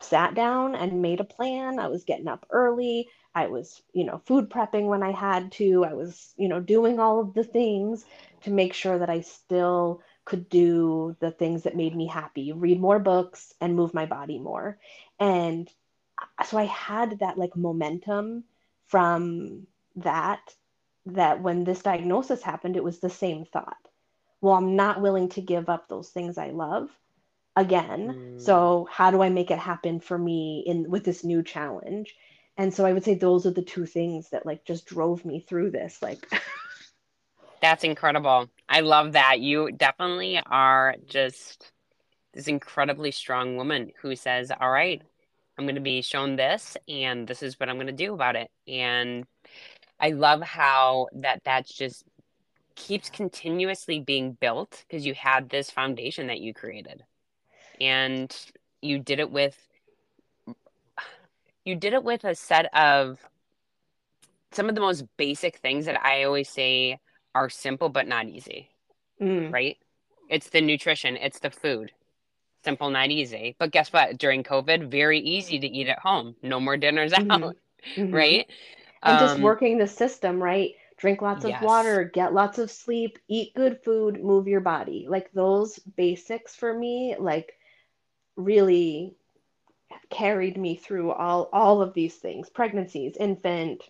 [0.00, 4.20] sat down and made a plan i was getting up early I was, you know,
[4.26, 5.84] food prepping when I had to.
[5.84, 8.04] I was, you know, doing all of the things
[8.42, 12.80] to make sure that I still could do the things that made me happy, read
[12.80, 14.80] more books and move my body more.
[15.20, 15.70] And
[16.46, 18.44] so I had that like momentum
[18.86, 20.40] from that
[21.06, 23.76] that when this diagnosis happened it was the same thought.
[24.40, 26.90] Well, I'm not willing to give up those things I love
[27.56, 28.34] again.
[28.36, 28.40] Mm.
[28.40, 32.14] So how do I make it happen for me in with this new challenge?
[32.58, 35.40] and so i would say those are the two things that like just drove me
[35.40, 36.30] through this like
[37.62, 41.72] that's incredible i love that you definitely are just
[42.34, 45.00] this incredibly strong woman who says all right
[45.58, 48.36] i'm going to be shown this and this is what i'm going to do about
[48.36, 49.24] it and
[50.00, 52.04] i love how that that's just
[52.74, 57.02] keeps continuously being built because you had this foundation that you created
[57.80, 58.34] and
[58.80, 59.56] you did it with
[61.64, 63.18] you did it with a set of
[64.52, 66.98] some of the most basic things that I always say
[67.34, 68.70] are simple but not easy.
[69.20, 69.52] Mm.
[69.52, 69.76] Right?
[70.30, 71.92] It's the nutrition, it's the food.
[72.64, 73.56] Simple, not easy.
[73.58, 74.18] But guess what?
[74.18, 76.34] During COVID, very easy to eat at home.
[76.42, 77.30] No more dinners mm-hmm.
[77.30, 77.56] out.
[77.96, 78.14] Mm-hmm.
[78.14, 78.46] Right?
[79.02, 80.74] And um, just working the system, right?
[80.96, 81.62] Drink lots of yes.
[81.62, 85.06] water, get lots of sleep, eat good food, move your body.
[85.08, 87.54] Like those basics for me, like
[88.34, 89.14] really
[90.10, 93.82] carried me through all all of these things pregnancies infant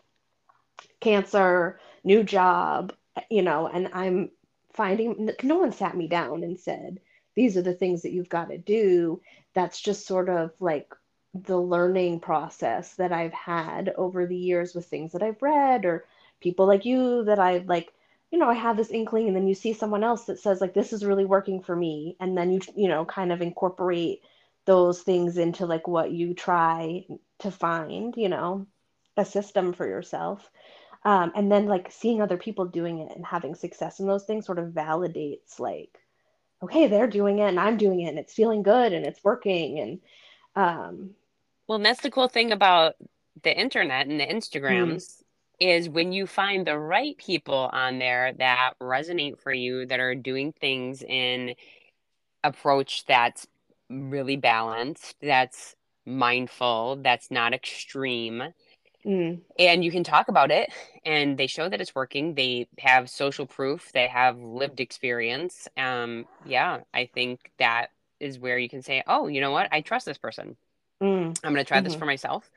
[1.01, 2.93] cancer new job
[3.31, 4.31] you know and i'm
[4.73, 6.99] finding no one sat me down and said
[7.39, 9.21] these are the things that you've got to do
[9.55, 10.93] that's just sort of like
[11.35, 16.05] the learning process that i've had over the years with things that i've read or
[16.41, 17.93] people like you that i like
[18.31, 20.75] you know i have this inkling and then you see someone else that says like
[20.75, 24.23] this is really working for me and then you you know kind of incorporate
[24.69, 27.07] those things into like what you try
[27.39, 28.67] to find, you know,
[29.17, 30.51] a system for yourself.
[31.07, 34.45] Um, and then like seeing other people doing it and having success in those things
[34.45, 35.99] sort of validates like,
[36.63, 39.79] okay, they're doing it and I'm doing it and it's feeling good and it's working.
[39.79, 40.01] And
[40.57, 41.11] um,
[41.67, 42.95] well, and that's the cool thing about
[43.43, 44.93] the internet and the Instagrams.
[44.93, 45.23] Mm-hmm
[45.61, 50.15] is when you find the right people on there that resonate for you that are
[50.15, 51.55] doing things in
[52.45, 53.47] approach that's
[53.91, 55.75] really balanced, that's
[56.07, 58.43] mindful, that's not extreme.
[59.09, 59.41] Mm.
[59.59, 60.71] And you can talk about it
[61.05, 62.35] and they show that it's working.
[62.35, 65.67] They have social proof, they have lived experience.
[65.79, 67.87] Um, yeah, I think that
[68.21, 69.69] is where you can say, oh, you know what?
[69.73, 70.57] I trust this person.
[71.03, 71.39] Mm.
[71.43, 71.85] I'm going to try mm-hmm.
[71.85, 72.51] this for myself.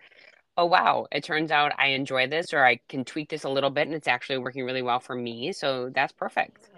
[0.57, 1.07] Oh, wow.
[1.11, 3.95] It turns out I enjoy this or I can tweak this a little bit and
[3.95, 5.53] it's actually working really well for me.
[5.53, 6.69] So that's perfect.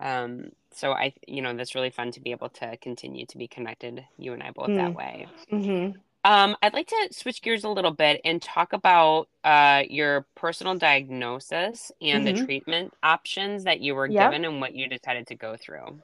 [0.00, 3.48] Um, so I, you know, that's really fun to be able to continue to be
[3.48, 4.76] connected, you and I both mm.
[4.76, 5.26] that way.
[5.52, 5.98] Mm-hmm.
[6.28, 10.74] Um, I'd like to switch gears a little bit and talk about uh, your personal
[10.74, 12.36] diagnosis and mm-hmm.
[12.36, 14.30] the treatment options that you were yep.
[14.30, 16.02] given and what you decided to go through.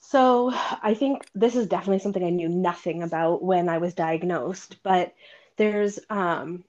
[0.00, 4.78] So I think this is definitely something I knew nothing about when I was diagnosed,
[4.82, 5.14] but
[5.56, 6.64] there's um,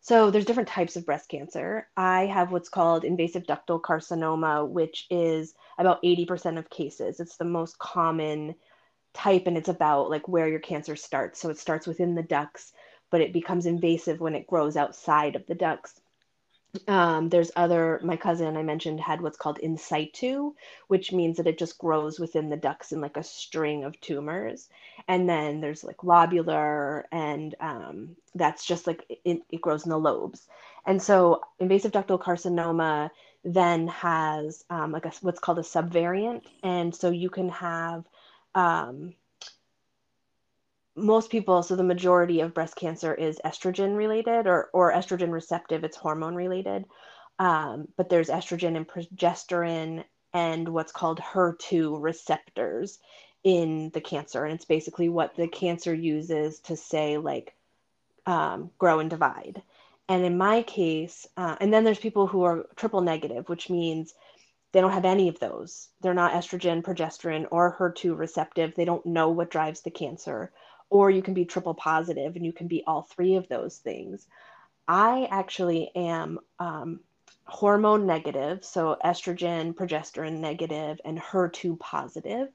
[0.00, 1.88] so there's different types of breast cancer.
[1.96, 7.18] I have what's called invasive ductal carcinoma, which is about 80% of cases.
[7.18, 8.54] It's the most common
[9.12, 11.40] type and it's about like where your cancer starts.
[11.40, 12.72] So it starts within the ducts,
[13.10, 16.00] but it becomes invasive when it grows outside of the ducts.
[16.86, 20.54] Um, there's other, my cousin I mentioned had what's called in situ,
[20.86, 24.68] which means that it just grows within the ducts in like a string of tumors.
[25.08, 29.98] And then there's like lobular, and um, that's just like it, it grows in the
[29.98, 30.46] lobes.
[30.86, 33.10] And so invasive ductal carcinoma
[33.44, 36.42] then has um, like a, what's called a subvariant.
[36.62, 38.04] And so you can have
[38.54, 39.14] um,
[40.96, 45.84] most people, so the majority of breast cancer is estrogen related or, or estrogen receptive,
[45.84, 46.84] it's hormone related.
[47.38, 52.98] Um, but there's estrogen and progesterone and what's called HER2 receptors
[53.42, 54.44] in the cancer.
[54.44, 57.54] And it's basically what the cancer uses to say, like,
[58.26, 59.62] um, grow and divide.
[60.08, 64.12] And in my case, uh, and then there's people who are triple negative, which means
[64.72, 65.88] they don't have any of those.
[66.00, 68.74] They're not estrogen, progesterone, or HER2 receptive.
[68.74, 70.52] They don't know what drives the cancer
[70.90, 74.26] or you can be triple positive and you can be all three of those things.
[74.86, 77.00] I actually am um,
[77.44, 82.48] hormone negative, so estrogen, progesterone negative, and HER2 positive.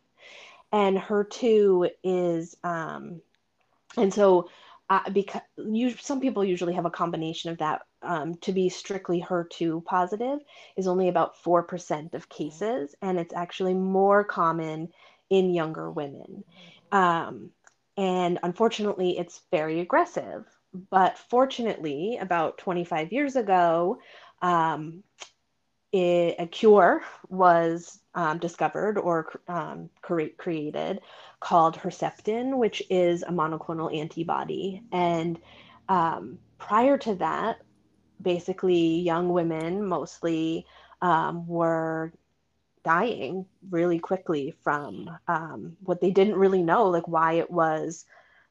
[0.74, 3.22] And HER2 is, um,
[3.95, 4.49] and so
[4.90, 7.82] uh, because you, some people usually have a combination of that.
[8.02, 10.40] Um, to be strictly HER2 positive
[10.78, 14.90] is only about 4% of cases, and it's actually more common
[15.32, 16.44] in younger women.
[16.92, 17.50] Um,
[17.98, 20.46] and unfortunately, it's very aggressive.
[20.92, 24.00] But fortunately, about 25 years ago,
[24.42, 25.04] um,
[25.96, 31.00] it, a cure was um, discovered or um, cre- created
[31.39, 34.84] called Herceptin, which is a monoclonal antibody.
[34.91, 35.39] And
[35.88, 37.62] um, prior to that,
[38.22, 40.66] basically, young women mostly
[41.02, 42.12] um, were
[42.84, 48.06] dying really quickly from um, what they didn't really know, like why it was.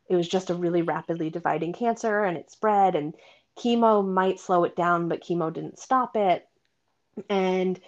[0.09, 3.15] It was just a really rapidly dividing cancer and it spread, and
[3.59, 6.47] chemo might slow it down, but chemo didn't stop it.
[7.29, 7.81] And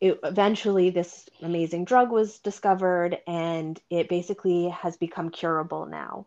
[0.00, 6.26] it, eventually, this amazing drug was discovered, and it basically has become curable now.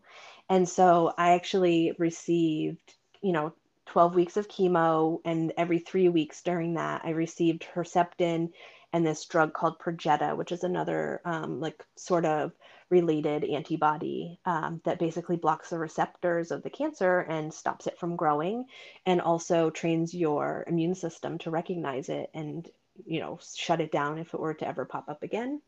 [0.50, 3.54] And so I actually received, you know,
[3.88, 8.52] 12 weeks of chemo, and every three weeks during that, I received Herceptin
[8.94, 12.52] and this drug called Perjeta, which is another um, like sort of
[12.90, 18.16] related antibody um, that basically blocks the receptors of the cancer and stops it from
[18.16, 18.66] growing,
[19.06, 22.70] and also trains your immune system to recognize it and
[23.06, 25.62] you know shut it down if it were to ever pop up again.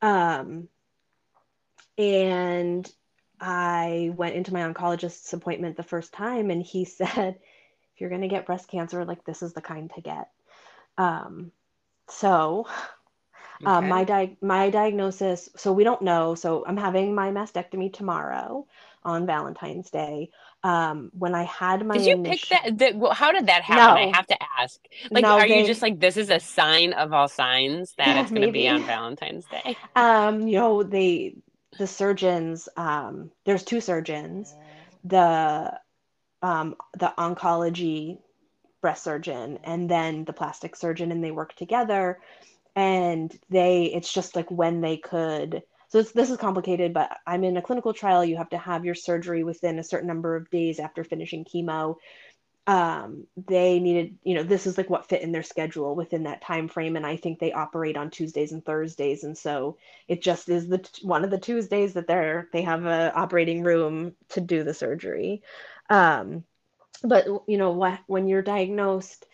[0.00, 0.68] Um,
[1.98, 2.90] and
[3.40, 7.38] I went into my oncologist's appointment the first time, and he said,
[7.94, 10.28] "If you're going to get breast cancer, like this is the kind to get."
[10.96, 11.52] Um,
[12.08, 12.66] so,
[13.66, 13.88] uh, okay.
[13.88, 15.48] my di- my diagnosis.
[15.56, 16.34] So we don't know.
[16.34, 18.66] So I'm having my mastectomy tomorrow
[19.02, 20.30] on Valentine's Day.
[20.62, 22.48] Um, when I had my did you initial...
[22.48, 22.76] pick that?
[22.76, 24.02] Did, how did that happen?
[24.02, 24.12] No.
[24.12, 24.80] I have to ask.
[25.10, 25.60] Like, no, are they...
[25.60, 28.52] you just like this is a sign of all signs that yeah, it's going to
[28.52, 29.76] be on Valentine's Day?
[29.96, 31.36] Um, you know, they
[31.78, 32.68] the surgeons.
[32.76, 34.54] Um, there's two surgeons.
[35.04, 35.78] The
[36.42, 38.18] um, the oncology
[38.80, 42.20] breast surgeon and then the plastic surgeon and they work together
[42.76, 45.62] and they it's just like when they could.
[45.88, 48.24] So this is complicated but i'm in a clinical trial.
[48.24, 51.96] You have to have your surgery within a certain number of days after finishing chemo.
[52.66, 56.40] Um, they needed you know this is like what fit in their schedule within that
[56.40, 59.76] time frame and i think they operate on tuesdays and thursdays and so
[60.08, 64.14] it just is the one of the tuesdays that they're they have a operating room
[64.30, 65.42] to do the surgery.
[65.90, 66.44] Um,
[67.02, 69.26] but you know what when you're diagnosed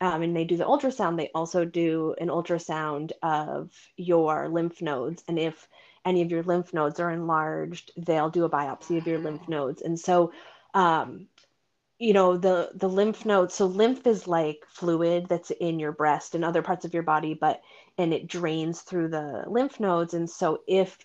[0.00, 5.22] um, and they do the ultrasound they also do an ultrasound of your lymph nodes.
[5.28, 5.68] And if
[6.04, 9.82] any of your lymph nodes are enlarged they'll do a biopsy of your lymph nodes.
[9.82, 10.32] And so
[10.74, 11.28] um,
[11.98, 16.34] you know the the lymph nodes so lymph is like fluid that's in your breast
[16.34, 17.62] and other parts of your body but
[17.96, 20.12] and it drains through the lymph nodes.
[20.14, 20.98] And so if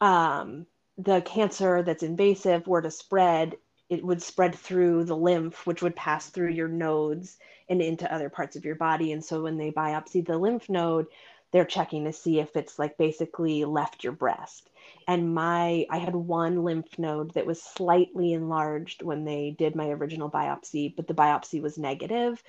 [0.00, 0.66] um,
[0.98, 3.56] the cancer that's invasive were to spread
[3.88, 7.38] it would spread through the lymph, which would pass through your nodes
[7.68, 9.12] and into other parts of your body.
[9.12, 11.06] And so when they biopsy the lymph node,
[11.52, 14.68] they're checking to see if it's like basically left your breast.
[15.08, 19.88] And my, I had one lymph node that was slightly enlarged when they did my
[19.88, 22.42] original biopsy, but the biopsy was negative.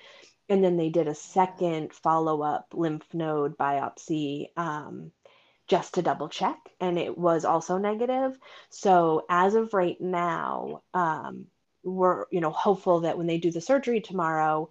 [0.49, 5.11] And then they did a second follow up lymph node biopsy um,
[5.68, 8.38] just to double check, and it was also negative.
[8.70, 11.47] So as of right now, um,
[11.84, 14.70] we're you know hopeful that when they do the surgery tomorrow,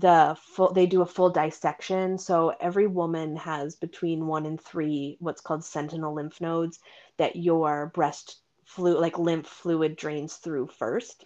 [0.00, 2.18] the full they do a full dissection.
[2.18, 6.78] So every woman has between one and three what's called sentinel lymph nodes
[7.16, 11.24] that your breast fluid like lymph fluid drains through first.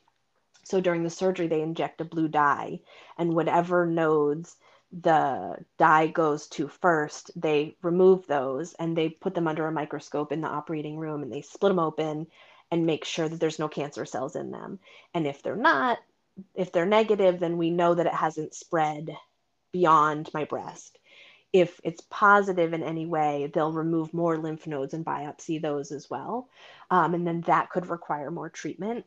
[0.62, 2.80] So during the surgery, they inject a blue dye,
[3.18, 4.56] and whatever nodes
[4.92, 10.32] the dye goes to first, they remove those and they put them under a microscope
[10.32, 12.26] in the operating room and they split them open
[12.72, 14.78] and make sure that there's no cancer cells in them.
[15.14, 15.98] And if they're not,
[16.54, 19.16] if they're negative, then we know that it hasn't spread
[19.72, 20.98] beyond my breast.
[21.52, 26.08] If it's positive in any way, they'll remove more lymph nodes and biopsy those as
[26.08, 26.48] well.
[26.90, 29.04] Um, and then that could require more treatment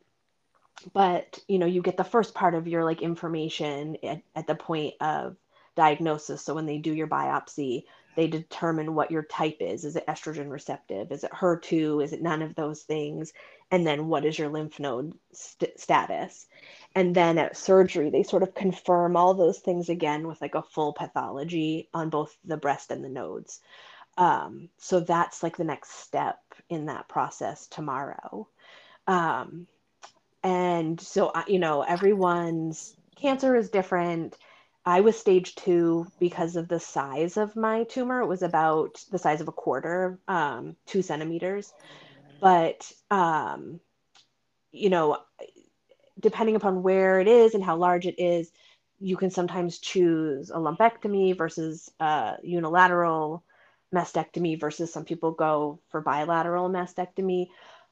[0.91, 4.55] but you know you get the first part of your like information at, at the
[4.55, 5.37] point of
[5.75, 6.43] diagnosis.
[6.43, 7.85] So when they do your biopsy,
[8.15, 9.85] they determine what your type is.
[9.85, 11.11] Is it estrogen receptive?
[11.11, 12.03] Is it HER2?
[12.03, 13.33] Is it none of those things?
[13.71, 16.45] And then what is your lymph node st- status?
[16.95, 20.61] And then at surgery, they sort of confirm all those things again with like a
[20.61, 23.61] full pathology on both the breast and the nodes.
[24.17, 26.39] Um, so that's like the next step
[26.69, 28.47] in that process tomorrow.
[29.07, 29.67] Um,
[30.43, 34.37] and so, you know, everyone's cancer is different
[34.85, 38.21] I was stage two because of the size of my tumor.
[38.21, 41.73] It was about the size of a quarter, um, two centimeters.
[42.41, 43.79] But, um,
[44.71, 45.19] you know,
[46.19, 48.51] depending upon where it is and how large it is,
[48.99, 51.89] you can sometimes choose a lumpectomy versus
[52.43, 53.43] unilateral
[53.93, 57.47] mastectomy versus some people go for bilateral mastectomy.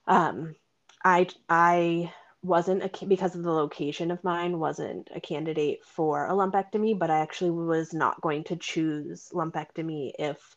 [0.07, 0.55] Um,
[1.03, 2.11] I I
[2.43, 7.11] wasn't a because of the location of mine wasn't a candidate for a lumpectomy but
[7.11, 10.55] i actually was not going to choose lumpectomy if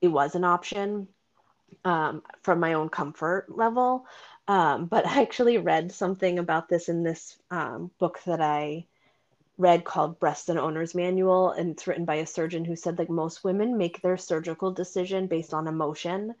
[0.00, 1.08] it was an option
[1.84, 4.06] um, from my own comfort level.
[4.46, 8.86] Um, but i actually read something about this in this um, book that i
[9.58, 13.10] read called breast and owner's manual and it's written by a surgeon who said like
[13.10, 16.34] most women make their surgical decision based on emotion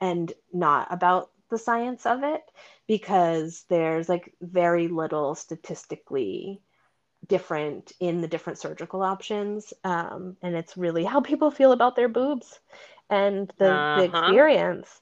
[0.00, 2.42] and not about the science of it
[2.86, 6.60] because there's like very little statistically
[7.28, 12.08] different in the different surgical options um, and it's really how people feel about their
[12.08, 12.58] boobs
[13.10, 14.00] and the, uh-huh.
[14.00, 15.00] the experience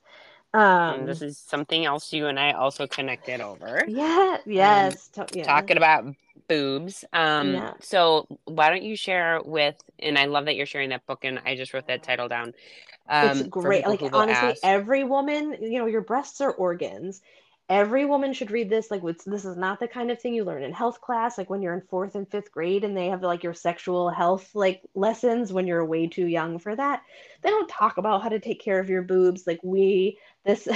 [0.55, 3.85] um, and this is something else you and I also connected over.
[3.89, 5.11] Yeah, yes.
[5.17, 5.45] Um, yeah.
[5.45, 6.05] Talking about
[6.49, 7.05] boobs.
[7.13, 7.73] Um, yeah.
[7.81, 11.41] So why don't you share with, and I love that you're sharing that book, and
[11.45, 12.55] I just wrote that title down.
[13.09, 13.87] Um, it's great.
[13.87, 17.21] Like honestly, every woman, you know, your breasts are organs.
[17.71, 18.91] Every woman should read this.
[18.91, 21.37] Like, this is not the kind of thing you learn in health class.
[21.37, 24.51] Like when you're in fourth and fifth grade, and they have like your sexual health
[24.55, 27.03] like lessons when you're way too young for that.
[27.43, 29.47] They don't talk about how to take care of your boobs.
[29.47, 30.67] Like we, this,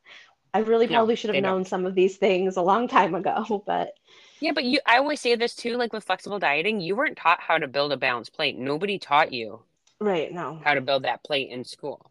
[0.54, 1.68] I really probably no, should have known don't.
[1.68, 3.62] some of these things a long time ago.
[3.66, 3.94] But
[4.40, 5.76] yeah, but you, I always say this too.
[5.76, 8.58] Like with flexible dieting, you weren't taught how to build a balanced plate.
[8.58, 9.60] Nobody taught you
[10.00, 10.32] Right.
[10.32, 10.60] No.
[10.64, 12.10] How to build that plate in school.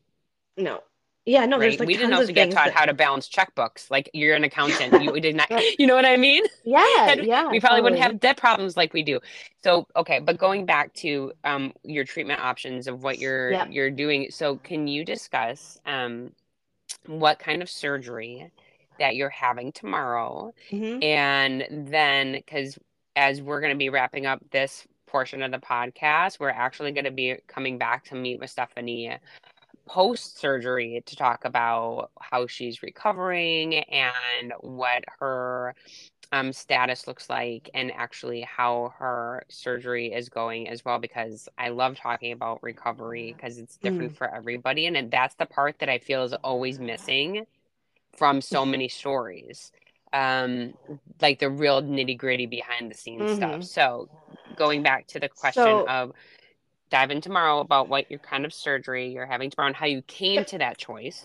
[0.58, 0.82] No.
[1.26, 1.80] Yeah, no, right?
[1.80, 2.74] Like we didn't also get taught that...
[2.74, 3.92] how to balance checkbooks.
[3.92, 6.44] Like you're an accountant, you did not, you know what I mean?
[6.64, 7.50] Yeah, yeah.
[7.52, 7.82] We probably totally.
[7.82, 9.20] wouldn't have debt problems like we do.
[9.64, 13.68] So, okay, but going back to um, your treatment options of what you're yeah.
[13.70, 14.28] you're doing.
[14.32, 16.32] So, can you discuss um,
[17.06, 18.52] what kind of surgery
[18.98, 21.04] that you're having tomorrow, mm-hmm.
[21.04, 22.80] and then because
[23.16, 27.06] as we're going to be wrapping up this portion of the podcast, we're actually going
[27.06, 29.18] to be coming back to meet with Stephanie
[29.90, 35.74] post surgery to talk about how she's recovering and what her
[36.32, 41.70] um, status looks like and actually how her surgery is going as well because I
[41.70, 44.16] love talking about recovery because it's different mm.
[44.16, 47.48] for everybody and that's the part that I feel is always missing
[48.16, 49.72] from so many stories
[50.14, 50.74] um
[51.22, 53.36] like the real nitty gritty behind the scenes mm-hmm.
[53.36, 54.10] stuff so
[54.60, 56.14] going back to the question so, of
[56.92, 60.44] in tomorrow about what your kind of surgery you're having tomorrow and how you came
[60.46, 61.24] to that choice.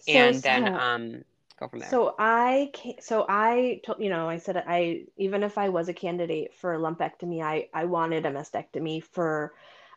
[0.00, 1.24] So, and then um
[1.58, 1.88] go from there.
[1.88, 5.94] So i so i told you know i said i even if i was a
[5.94, 9.54] candidate for a lumpectomy i i wanted a mastectomy for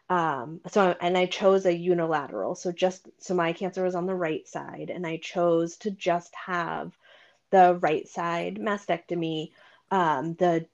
[0.10, 2.56] um so and i chose a unilateral.
[2.56, 6.34] So just so my cancer was on the right side and i chose to just
[6.36, 6.98] have
[7.50, 9.52] the right side mastectomy
[9.92, 10.66] um the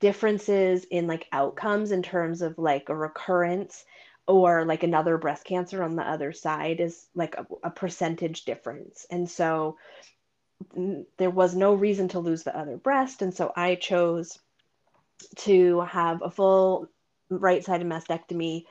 [0.00, 3.84] differences in like outcomes in terms of like a recurrence
[4.26, 9.06] or like another breast cancer on the other side is like a, a percentage difference.
[9.10, 9.78] And so
[11.18, 13.22] there was no reason to lose the other breast.
[13.22, 14.38] And so I chose
[15.36, 16.88] to have a full
[17.28, 18.64] right sided mastectomy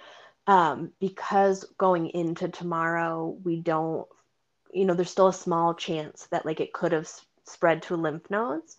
[0.48, 4.08] um, because going into tomorrow, we don't,
[4.72, 7.10] you know, there's still a small chance that like it could have
[7.46, 8.78] spread to lymph nodes.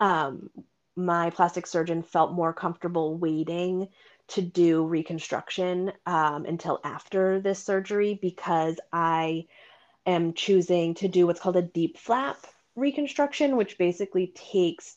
[0.00, 0.50] Um,
[0.96, 3.88] my plastic surgeon felt more comfortable waiting
[4.28, 9.46] to do reconstruction um, until after this surgery because I
[10.06, 14.96] am choosing to do what's called a DIEP flap reconstruction, which basically takes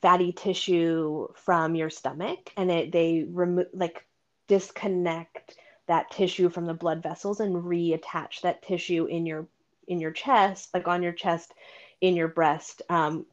[0.00, 4.06] fatty tissue from your stomach and it they remove like
[4.46, 9.48] disconnect that tissue from the blood vessels and reattach that tissue in your
[9.88, 11.52] in your chest like on your chest
[12.00, 13.26] in your breast um,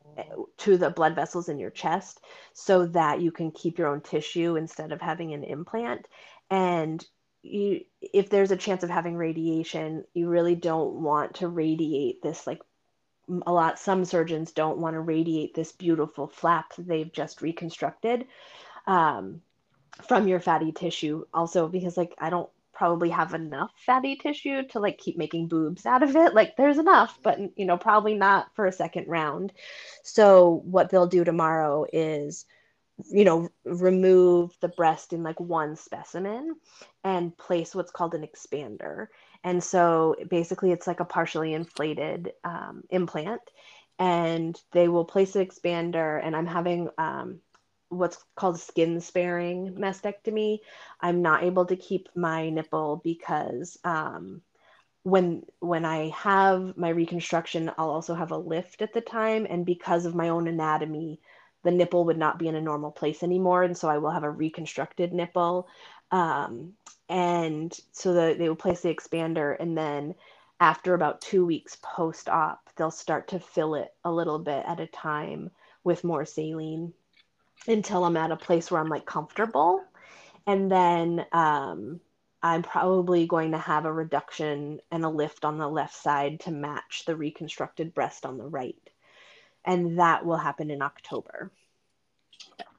[0.57, 2.21] to the blood vessels in your chest
[2.53, 6.07] so that you can keep your own tissue instead of having an implant.
[6.49, 7.05] And
[7.45, 12.47] you if there's a chance of having radiation you really don't want to radiate this
[12.47, 12.59] like
[13.45, 18.25] a lot some surgeons don't want to radiate this beautiful flap that they've just reconstructed
[18.87, 19.41] um,
[20.07, 21.23] from your fatty tissue.
[21.33, 25.85] Also because like i don't probably have enough fatty tissue to like keep making boobs
[25.85, 26.33] out of it.
[26.33, 29.53] Like there's enough but you know probably not for a second round.
[30.03, 32.45] So what they'll do tomorrow is
[33.11, 36.55] you know remove the breast in like one specimen
[37.03, 39.07] and place what's called an expander.
[39.43, 43.41] And so basically it's like a partially inflated um, implant
[43.99, 47.39] and they will place an expander and i'm having um,
[47.97, 50.59] what's called skin sparing mastectomy.
[51.01, 54.41] I'm not able to keep my nipple because um,
[55.03, 59.65] when when I have my reconstruction, I'll also have a lift at the time, and
[59.65, 61.19] because of my own anatomy,
[61.63, 64.23] the nipple would not be in a normal place anymore, and so I will have
[64.23, 65.67] a reconstructed nipple.
[66.11, 66.73] Um,
[67.07, 70.15] and so the, they will place the expander, and then
[70.59, 74.79] after about two weeks post op, they'll start to fill it a little bit at
[74.79, 75.51] a time
[75.83, 76.93] with more saline
[77.67, 79.83] until I'm at a place where I'm like comfortable.
[80.47, 81.99] And then um,
[82.43, 86.51] I'm probably going to have a reduction and a lift on the left side to
[86.51, 88.75] match the reconstructed breast on the right.
[89.65, 91.51] And that will happen in October.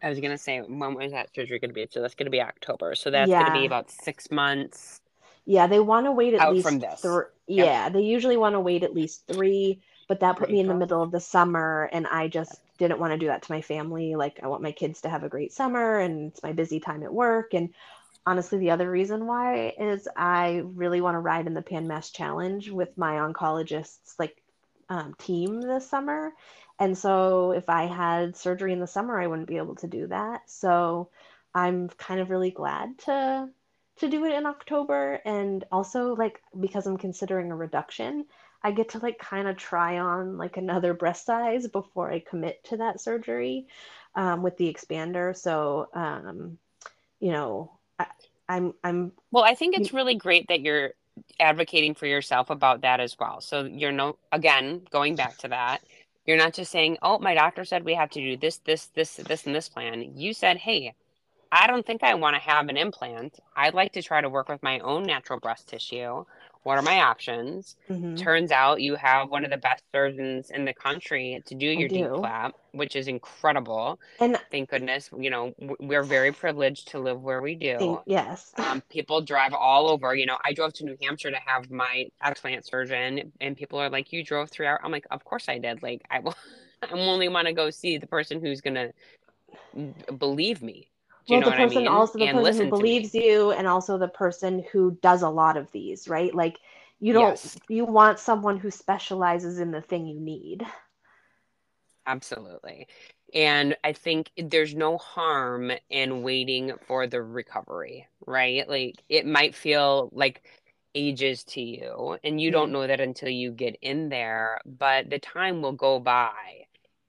[0.03, 1.87] I was gonna say, when was that surgery gonna be?
[1.91, 2.95] So that's gonna be October.
[2.95, 3.43] So that's yeah.
[3.43, 5.01] gonna be about six months.
[5.47, 7.03] Yeah, they want to wait at least from this.
[7.03, 7.93] Th- yeah, yep.
[7.93, 11.03] they usually want to wait at least three, but that put me in the middle
[11.03, 14.15] of the summer, and I just didn't want to do that to my family.
[14.15, 17.03] Like, I want my kids to have a great summer, and it's my busy time
[17.03, 17.55] at work.
[17.55, 17.71] And
[18.27, 22.11] honestly, the other reason why is I really want to ride in the Pan Mass
[22.11, 24.43] Challenge with my oncologists, like,
[24.89, 26.33] um, team this summer.
[26.79, 30.07] And so, if I had surgery in the summer, I wouldn't be able to do
[30.09, 30.51] that.
[30.51, 31.09] So,
[31.55, 33.49] I'm kind of really glad to
[33.99, 38.27] to do it in October and also like because I'm considering a reduction
[38.63, 42.65] I get to like kind of try on like another breast size before I commit
[42.65, 43.67] to that surgery
[44.15, 45.37] um, with the expander.
[45.37, 46.59] So, um,
[47.21, 48.07] you know, I,
[48.49, 49.45] I'm I'm well.
[49.45, 50.93] I think it's really great that you're
[51.41, 53.41] advocating for yourself about that as well.
[53.41, 55.83] So you're no again going back to that.
[56.27, 59.17] You're not just saying, "Oh, my doctor said we have to do this, this, this,
[59.17, 60.95] this, and this plan." You said, "Hey,
[61.53, 63.39] I don't think I want to have an implant.
[63.55, 66.25] I'd like to try to work with my own natural breast tissue
[66.67, 67.77] what are my options?
[67.89, 68.17] Mm-hmm.
[68.17, 71.89] Turns out you have one of the best surgeons in the country to do your
[71.89, 74.01] DIEP flap, which is incredible.
[74.19, 77.77] And thank goodness, you know, we're very privileged to live where we do.
[77.79, 78.53] Thank, yes.
[78.59, 80.17] Um, people drive all over.
[80.17, 83.89] You know, I drove to New Hampshire to have my explant surgeon, and people are
[83.89, 86.35] like, "You drove three hours." I'm like, "Of course I did." Like, I will.
[86.83, 88.91] I only want to go see the person who's gonna
[90.19, 90.91] believe me
[91.27, 91.89] do well, the person I mean?
[91.89, 95.57] also the and person who believes you and also the person who does a lot
[95.57, 96.35] of these, right?
[96.35, 96.57] Like
[97.01, 97.59] you don't yes.
[97.69, 100.65] you want someone who specializes in the thing you need.
[102.07, 102.87] Absolutely.
[103.35, 108.69] And I think there's no harm in waiting for the recovery, right?
[108.69, 110.43] Like it might feel like
[110.95, 112.59] ages to you and you mm-hmm.
[112.59, 116.33] don't know that until you get in there, but the time will go by.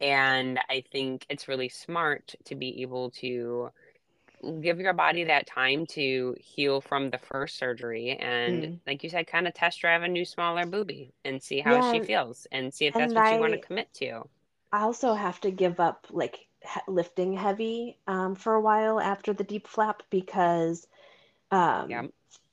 [0.01, 3.69] And I think it's really smart to be able to
[4.61, 8.79] give your body that time to heal from the first surgery and mm.
[8.85, 11.91] like you said kind of test drive a new smaller booby and see how yeah,
[11.91, 14.23] she feels and see if that's what I, you want to commit to.
[14.71, 16.45] I also have to give up like
[16.87, 20.87] lifting heavy um, for a while after the DIEP flap because
[21.51, 22.03] um, yeah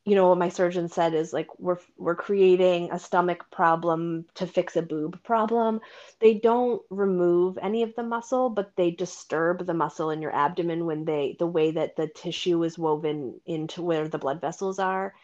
[0.04, 4.46] you know what my surgeon said is like we're we're creating a stomach problem to
[4.46, 5.80] fix a boob problem.
[6.20, 10.84] They don't remove any of the muscle but they disturb the muscle in your abdomen
[10.86, 15.14] when they the way that the tissue is woven into where the blood vessels are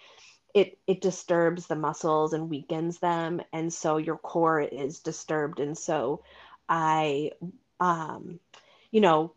[0.54, 5.60] it it disturbs the muscles and weakens them and so your core is disturbed.
[5.60, 6.22] And so
[6.68, 7.32] i
[7.80, 8.38] um
[8.90, 9.32] you know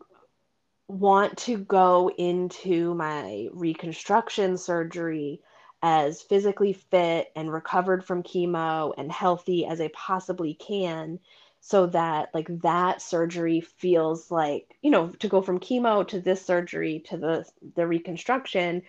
[0.88, 5.40] want to go into my reconstruction surgery
[5.82, 11.20] as physically fit and recovered from chemo and healthy as I possibly can
[11.60, 16.44] so that like that surgery feels like you know to go from chemo to this
[16.44, 17.44] surgery to the
[17.76, 18.82] the reconstruction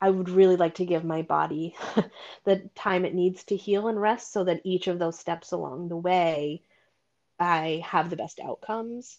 [0.00, 1.76] I would really like to give my body
[2.44, 5.88] the time it needs to heal and rest so that each of those steps along
[5.88, 6.62] the way
[7.38, 9.18] I have the best outcomes.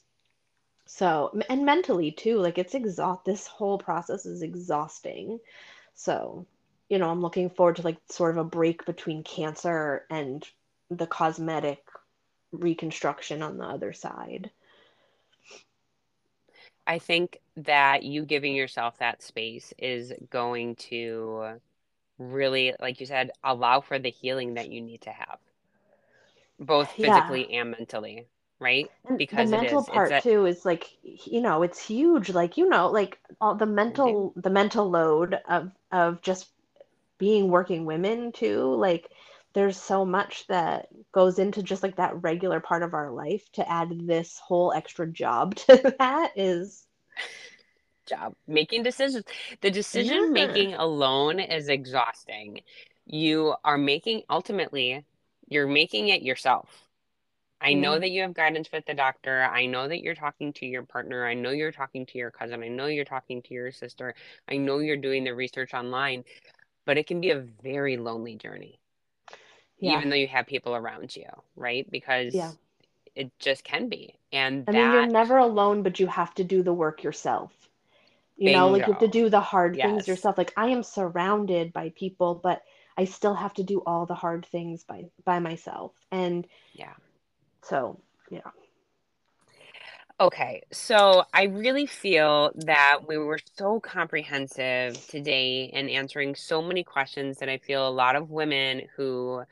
[0.86, 5.40] So, and mentally too, like it's exhaust this whole process is exhausting.
[5.96, 6.46] So,
[6.90, 10.48] you know, I'm looking forward to like sort of a break between cancer and
[10.92, 11.84] the cosmetic
[12.52, 14.52] reconstruction on the other side.
[16.88, 21.60] I think that you giving yourself that space is going to
[22.20, 25.40] really, like you said, allow for the healing that you need to have,
[26.60, 27.62] both physically yeah.
[27.62, 28.28] and mentally,
[28.60, 28.90] right?
[29.18, 30.22] Because the mental part a...
[30.22, 32.30] too is like, you know, it's huge.
[32.30, 36.48] Like, you know, like all the mental, the mental load of of just
[37.18, 38.76] being working women too.
[38.76, 39.10] Like,
[39.56, 43.68] there's so much that goes into just like that regular part of our life to
[43.72, 46.86] add this whole extra job to that is
[48.06, 49.26] job making decisions
[49.62, 50.46] the decision yeah.
[50.46, 52.62] making alone is exhausting
[53.08, 55.04] you are making ultimately
[55.48, 56.85] you're making it yourself
[57.62, 57.80] i yeah.
[57.80, 58.02] know mm-hmm.
[58.02, 61.26] that you have guidance with the doctor i know that you're talking to your partner
[61.26, 64.14] i know you're talking to your cousin i know you're talking to your sister
[64.50, 66.24] i know you're doing the research online
[66.86, 68.80] but it can be a very lonely journey
[69.80, 69.98] yeah.
[69.98, 71.90] even though you have people around you, right?
[71.90, 72.52] Because yeah.
[73.16, 74.16] it just can be.
[74.32, 77.52] And I that, mean, you're never alone, but you have to do the work yourself.
[78.38, 78.60] You bingo.
[78.60, 79.88] know, like you have to do the hard yes.
[79.88, 80.38] things yourself.
[80.38, 82.62] Like I am surrounded by people, but
[82.98, 85.94] I still have to do all the hard things by by myself.
[86.12, 86.94] And yeah.
[87.66, 88.00] So,
[88.30, 88.42] yeah.
[90.20, 96.84] Okay, so I really feel that we were so comprehensive today in answering so many
[96.84, 99.44] questions that I feel a lot of women who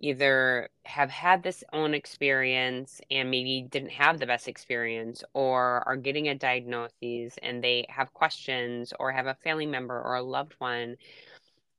[0.00, 5.96] either have had this own experience and maybe didn't have the best experience or are
[5.96, 10.54] getting a diagnosis and they have questions or have a family member or a loved
[10.58, 10.96] one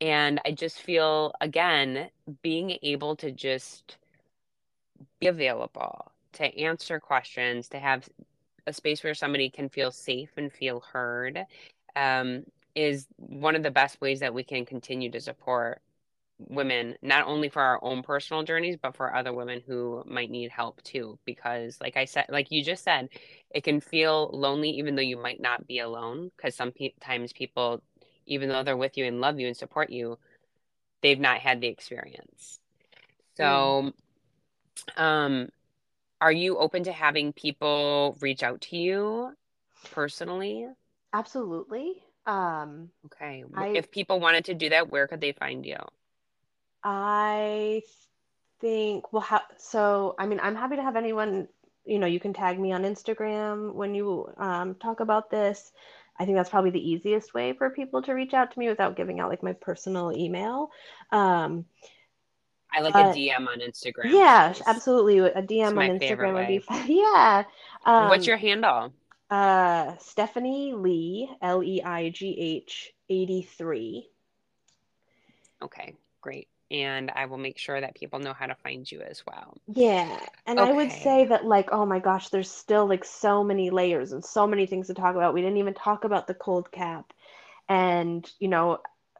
[0.01, 2.09] and i just feel again
[2.41, 3.97] being able to just
[5.19, 8.07] be available to answer questions to have
[8.67, 11.45] a space where somebody can feel safe and feel heard
[11.95, 12.43] um,
[12.75, 15.81] is one of the best ways that we can continue to support
[16.37, 20.51] women not only for our own personal journeys but for other women who might need
[20.51, 23.07] help too because like i said like you just said
[23.51, 27.81] it can feel lonely even though you might not be alone because sometimes people
[28.25, 30.17] even though they're with you and love you and support you
[31.01, 32.59] they've not had the experience
[33.37, 33.43] so
[33.85, 33.93] mm.
[34.97, 35.49] Um
[36.21, 39.33] are you open to having people reach out to you
[39.91, 40.67] personally
[41.13, 45.77] absolutely um okay I, if people wanted to do that where could they find you
[46.83, 47.81] I
[48.59, 51.47] think well ha- so I mean I'm happy to have anyone
[51.85, 55.71] you know you can tag me on Instagram when you um, talk about this.
[56.17, 58.95] I think that's probably the easiest way for people to reach out to me without
[58.95, 60.71] giving out like my personal email.
[61.11, 61.65] Um,
[62.75, 64.11] I like a DM on Instagram.
[64.11, 65.19] Yeah, absolutely.
[65.19, 66.85] A DM on Instagram would be fun.
[66.87, 67.43] Yeah.
[67.85, 68.91] Um, What's your handle?
[69.29, 74.09] Uh, Stephanie Leigh, L E I G H 83.
[75.63, 79.23] Okay, great and I will make sure that people know how to find you as
[79.25, 79.57] well.
[79.67, 80.19] Yeah.
[80.45, 80.69] And okay.
[80.69, 84.23] I would say that like oh my gosh, there's still like so many layers and
[84.23, 85.33] so many things to talk about.
[85.33, 87.13] We didn't even talk about the cold cap.
[87.69, 88.79] And you know,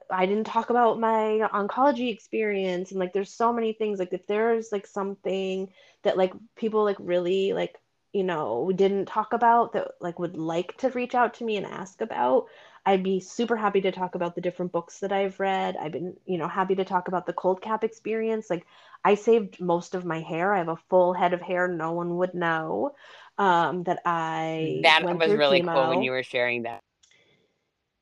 [0.10, 4.26] I didn't talk about my oncology experience and like there's so many things like if
[4.28, 5.70] there's like something
[6.04, 7.80] that like people like really like
[8.14, 11.66] you know didn't talk about that like would like to reach out to me and
[11.66, 12.48] ask about
[12.86, 15.76] I'd be super happy to talk about the different books that I've read.
[15.76, 18.48] I've been, you know, happy to talk about the cold cap experience.
[18.48, 18.68] Like
[19.04, 20.54] I saved most of my hair.
[20.54, 21.68] I have a full head of hair.
[21.68, 22.94] No one would know
[23.40, 24.82] um, that I.
[24.84, 25.74] That was really chemo.
[25.74, 26.82] cool when you were sharing that.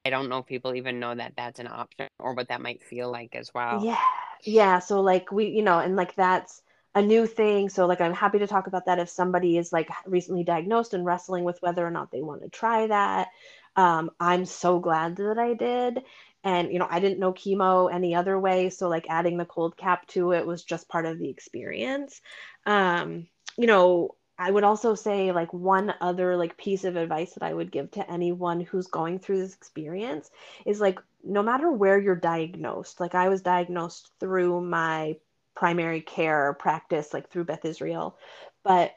[0.05, 2.83] I don't know if people even know that that's an option or what that might
[2.83, 3.85] feel like as well.
[3.85, 3.97] Yeah.
[4.43, 4.79] Yeah.
[4.79, 6.61] So like we, you know, and like that's
[6.95, 7.69] a new thing.
[7.69, 11.05] So like I'm happy to talk about that if somebody is like recently diagnosed and
[11.05, 13.29] wrestling with whether or not they want to try that.
[13.75, 16.03] Um, I'm so glad that I did.
[16.43, 18.69] And, you know, I didn't know chemo any other way.
[18.69, 22.21] So, like, adding the cold cap to it was just part of the experience.
[22.65, 23.27] Um,
[23.57, 27.53] you know, I would also say, like, one other, like, piece of advice that I
[27.53, 30.31] would give to anyone who's going through this experience
[30.65, 35.17] is, like, no matter where you're diagnosed, like, I was diagnosed through my
[35.55, 38.17] primary care practice, like, through Beth Israel.
[38.63, 38.95] But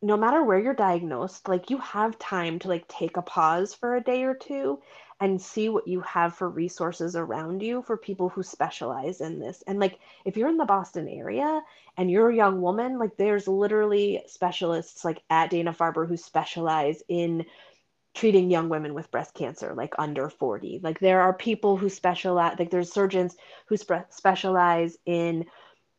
[0.00, 3.96] no matter where you're diagnosed, like you have time to like take a pause for
[3.96, 4.80] a day or two
[5.20, 9.62] and see what you have for resources around you for people who specialize in this.
[9.66, 11.60] And like if you're in the Boston area
[11.96, 17.46] and you're a young woman, like there's literally specialists like at Dana-Farber who specialize in
[18.14, 22.58] treating young women with breast cancer like under 40 like there are people who specialize
[22.58, 25.44] like there's surgeons who spe- specialize in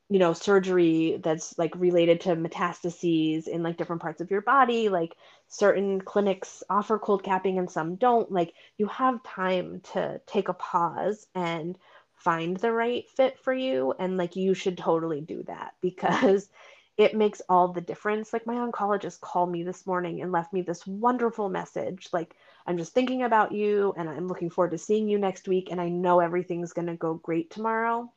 [0.10, 4.90] you know surgery that's like related to metastases in like different parts of your body
[4.90, 5.16] like
[5.48, 10.54] certain clinics offer cold capping and some don't like you have time to take a
[10.54, 11.78] pause and
[12.16, 16.50] find the right fit for you and like you should totally do that because
[16.98, 18.34] it makes all the difference.
[18.34, 22.10] Like my oncologist called me this morning and left me this wonderful message.
[22.12, 22.36] Like,
[22.68, 25.70] I'm just thinking about you and I'm looking forward to seeing you next week.
[25.72, 28.12] And I know everything's going to go great tomorrow.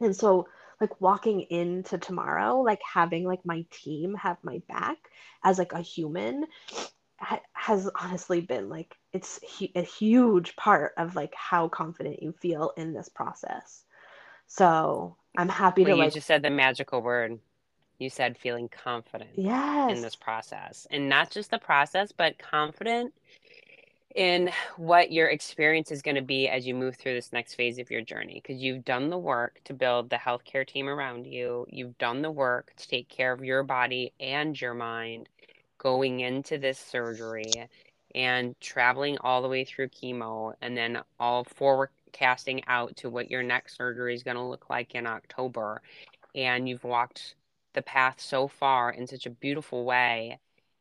[0.00, 0.48] And so,
[0.80, 4.98] like, walking into tomorrow, like having like my team have my back
[5.42, 6.46] as like a human
[7.18, 9.40] ha- has honestly been like, it's
[9.74, 13.84] a huge part of like how confident you feel in this process.
[14.46, 16.14] So I'm happy well, to you like.
[16.14, 17.38] just said the magical word
[17.98, 19.96] you said feeling confident yes.
[19.96, 23.14] in this process and not just the process but confident
[24.14, 27.78] in what your experience is going to be as you move through this next phase
[27.78, 31.66] of your journey because you've done the work to build the healthcare team around you
[31.68, 35.28] you've done the work to take care of your body and your mind
[35.78, 37.50] going into this surgery
[38.14, 43.42] and traveling all the way through chemo and then all forecasting out to what your
[43.42, 45.82] next surgery is going to look like in October.
[46.34, 47.34] And you've walked
[47.74, 50.38] the path so far in such a beautiful way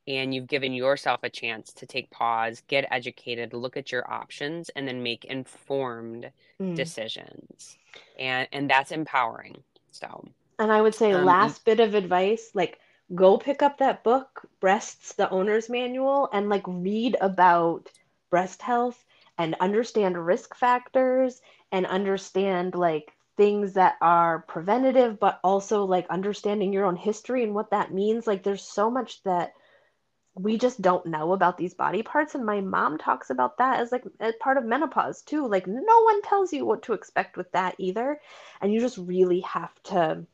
[0.08, 4.70] and you've given yourself a chance to take pause, get educated, look at your options
[4.70, 6.32] and then make informed
[6.62, 6.76] mm.
[6.76, 7.78] decisions.
[8.20, 9.64] And and that's empowering.
[9.92, 10.28] So
[10.60, 12.80] And I would say um, last bit of advice like
[13.16, 17.90] go pick up that book Breasts the Owner's Manual and like read about
[18.30, 19.04] breast health
[19.38, 21.42] and understand risk factors
[21.72, 27.54] and understand like things that are preventative, but also like understanding your own history and
[27.54, 28.28] what that means.
[28.28, 29.54] Like there's so much that
[30.36, 32.36] we just don't know about these body parts.
[32.36, 35.48] And my mom talks about that as like a part of menopause too.
[35.48, 38.20] Like no one tells you what to expect with that either.
[38.62, 40.26] And you just really have to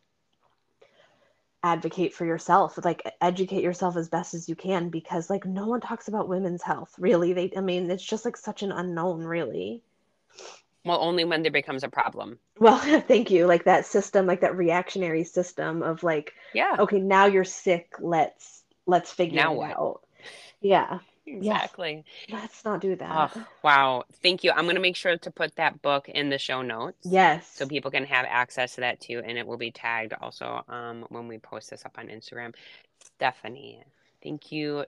[1.62, 5.82] advocate for yourself like educate yourself as best as you can because like no one
[5.82, 9.84] talks about women's health really they i mean it's just like such an unknown really
[10.86, 12.40] well, only when there becomes a problem.
[12.58, 12.78] Well,
[13.08, 13.46] thank you.
[13.46, 17.94] Like that system, like that reactionary system of like, yeah, okay, now you're sick.
[18.00, 19.72] Let's let's figure now it what?
[19.72, 20.02] out.
[20.62, 21.00] Yeah.
[21.26, 22.04] Exactly.
[22.28, 22.42] Yes.
[22.42, 23.32] Let's not do that.
[23.36, 24.04] Oh, wow.
[24.24, 24.52] Thank you.
[24.52, 26.98] I'm going to make sure to put that book in the show notes.
[27.04, 27.48] Yes.
[27.54, 29.22] So people can have access to that too.
[29.24, 32.56] And it will be tagged also um, when we post this up on Instagram.
[33.04, 33.84] Stephanie,
[34.24, 34.86] thank you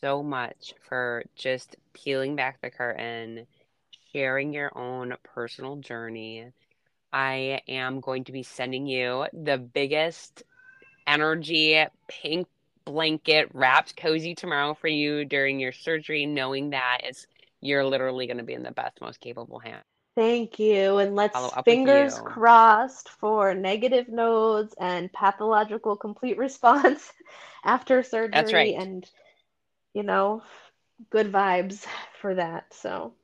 [0.00, 3.46] so much for just peeling back the curtain
[4.12, 6.46] sharing your own personal journey.
[7.12, 10.42] I am going to be sending you the biggest
[11.06, 12.46] energy pink
[12.84, 17.26] blanket wrapped cozy tomorrow for you during your surgery, knowing that it's
[17.60, 19.84] you're literally going to be in the best, most capable hands.
[20.16, 20.98] Thank you.
[20.98, 27.12] And let's fingers crossed for negative nodes and pathological complete response
[27.64, 28.32] after surgery.
[28.32, 28.74] That's right.
[28.74, 29.08] And,
[29.94, 30.42] you know,
[31.10, 31.86] good vibes
[32.20, 32.72] for that.
[32.74, 33.14] So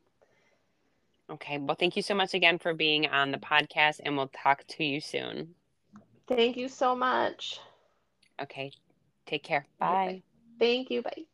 [1.30, 1.59] Okay.
[1.59, 4.84] Well, thank you so much again for being on the podcast, and we'll talk to
[4.84, 5.54] you soon.
[6.28, 7.61] Thank you so much.
[8.40, 8.72] Okay.
[9.29, 9.66] Take care.
[9.79, 10.22] Bye.
[10.59, 11.03] Thank you.
[11.03, 11.26] Bye.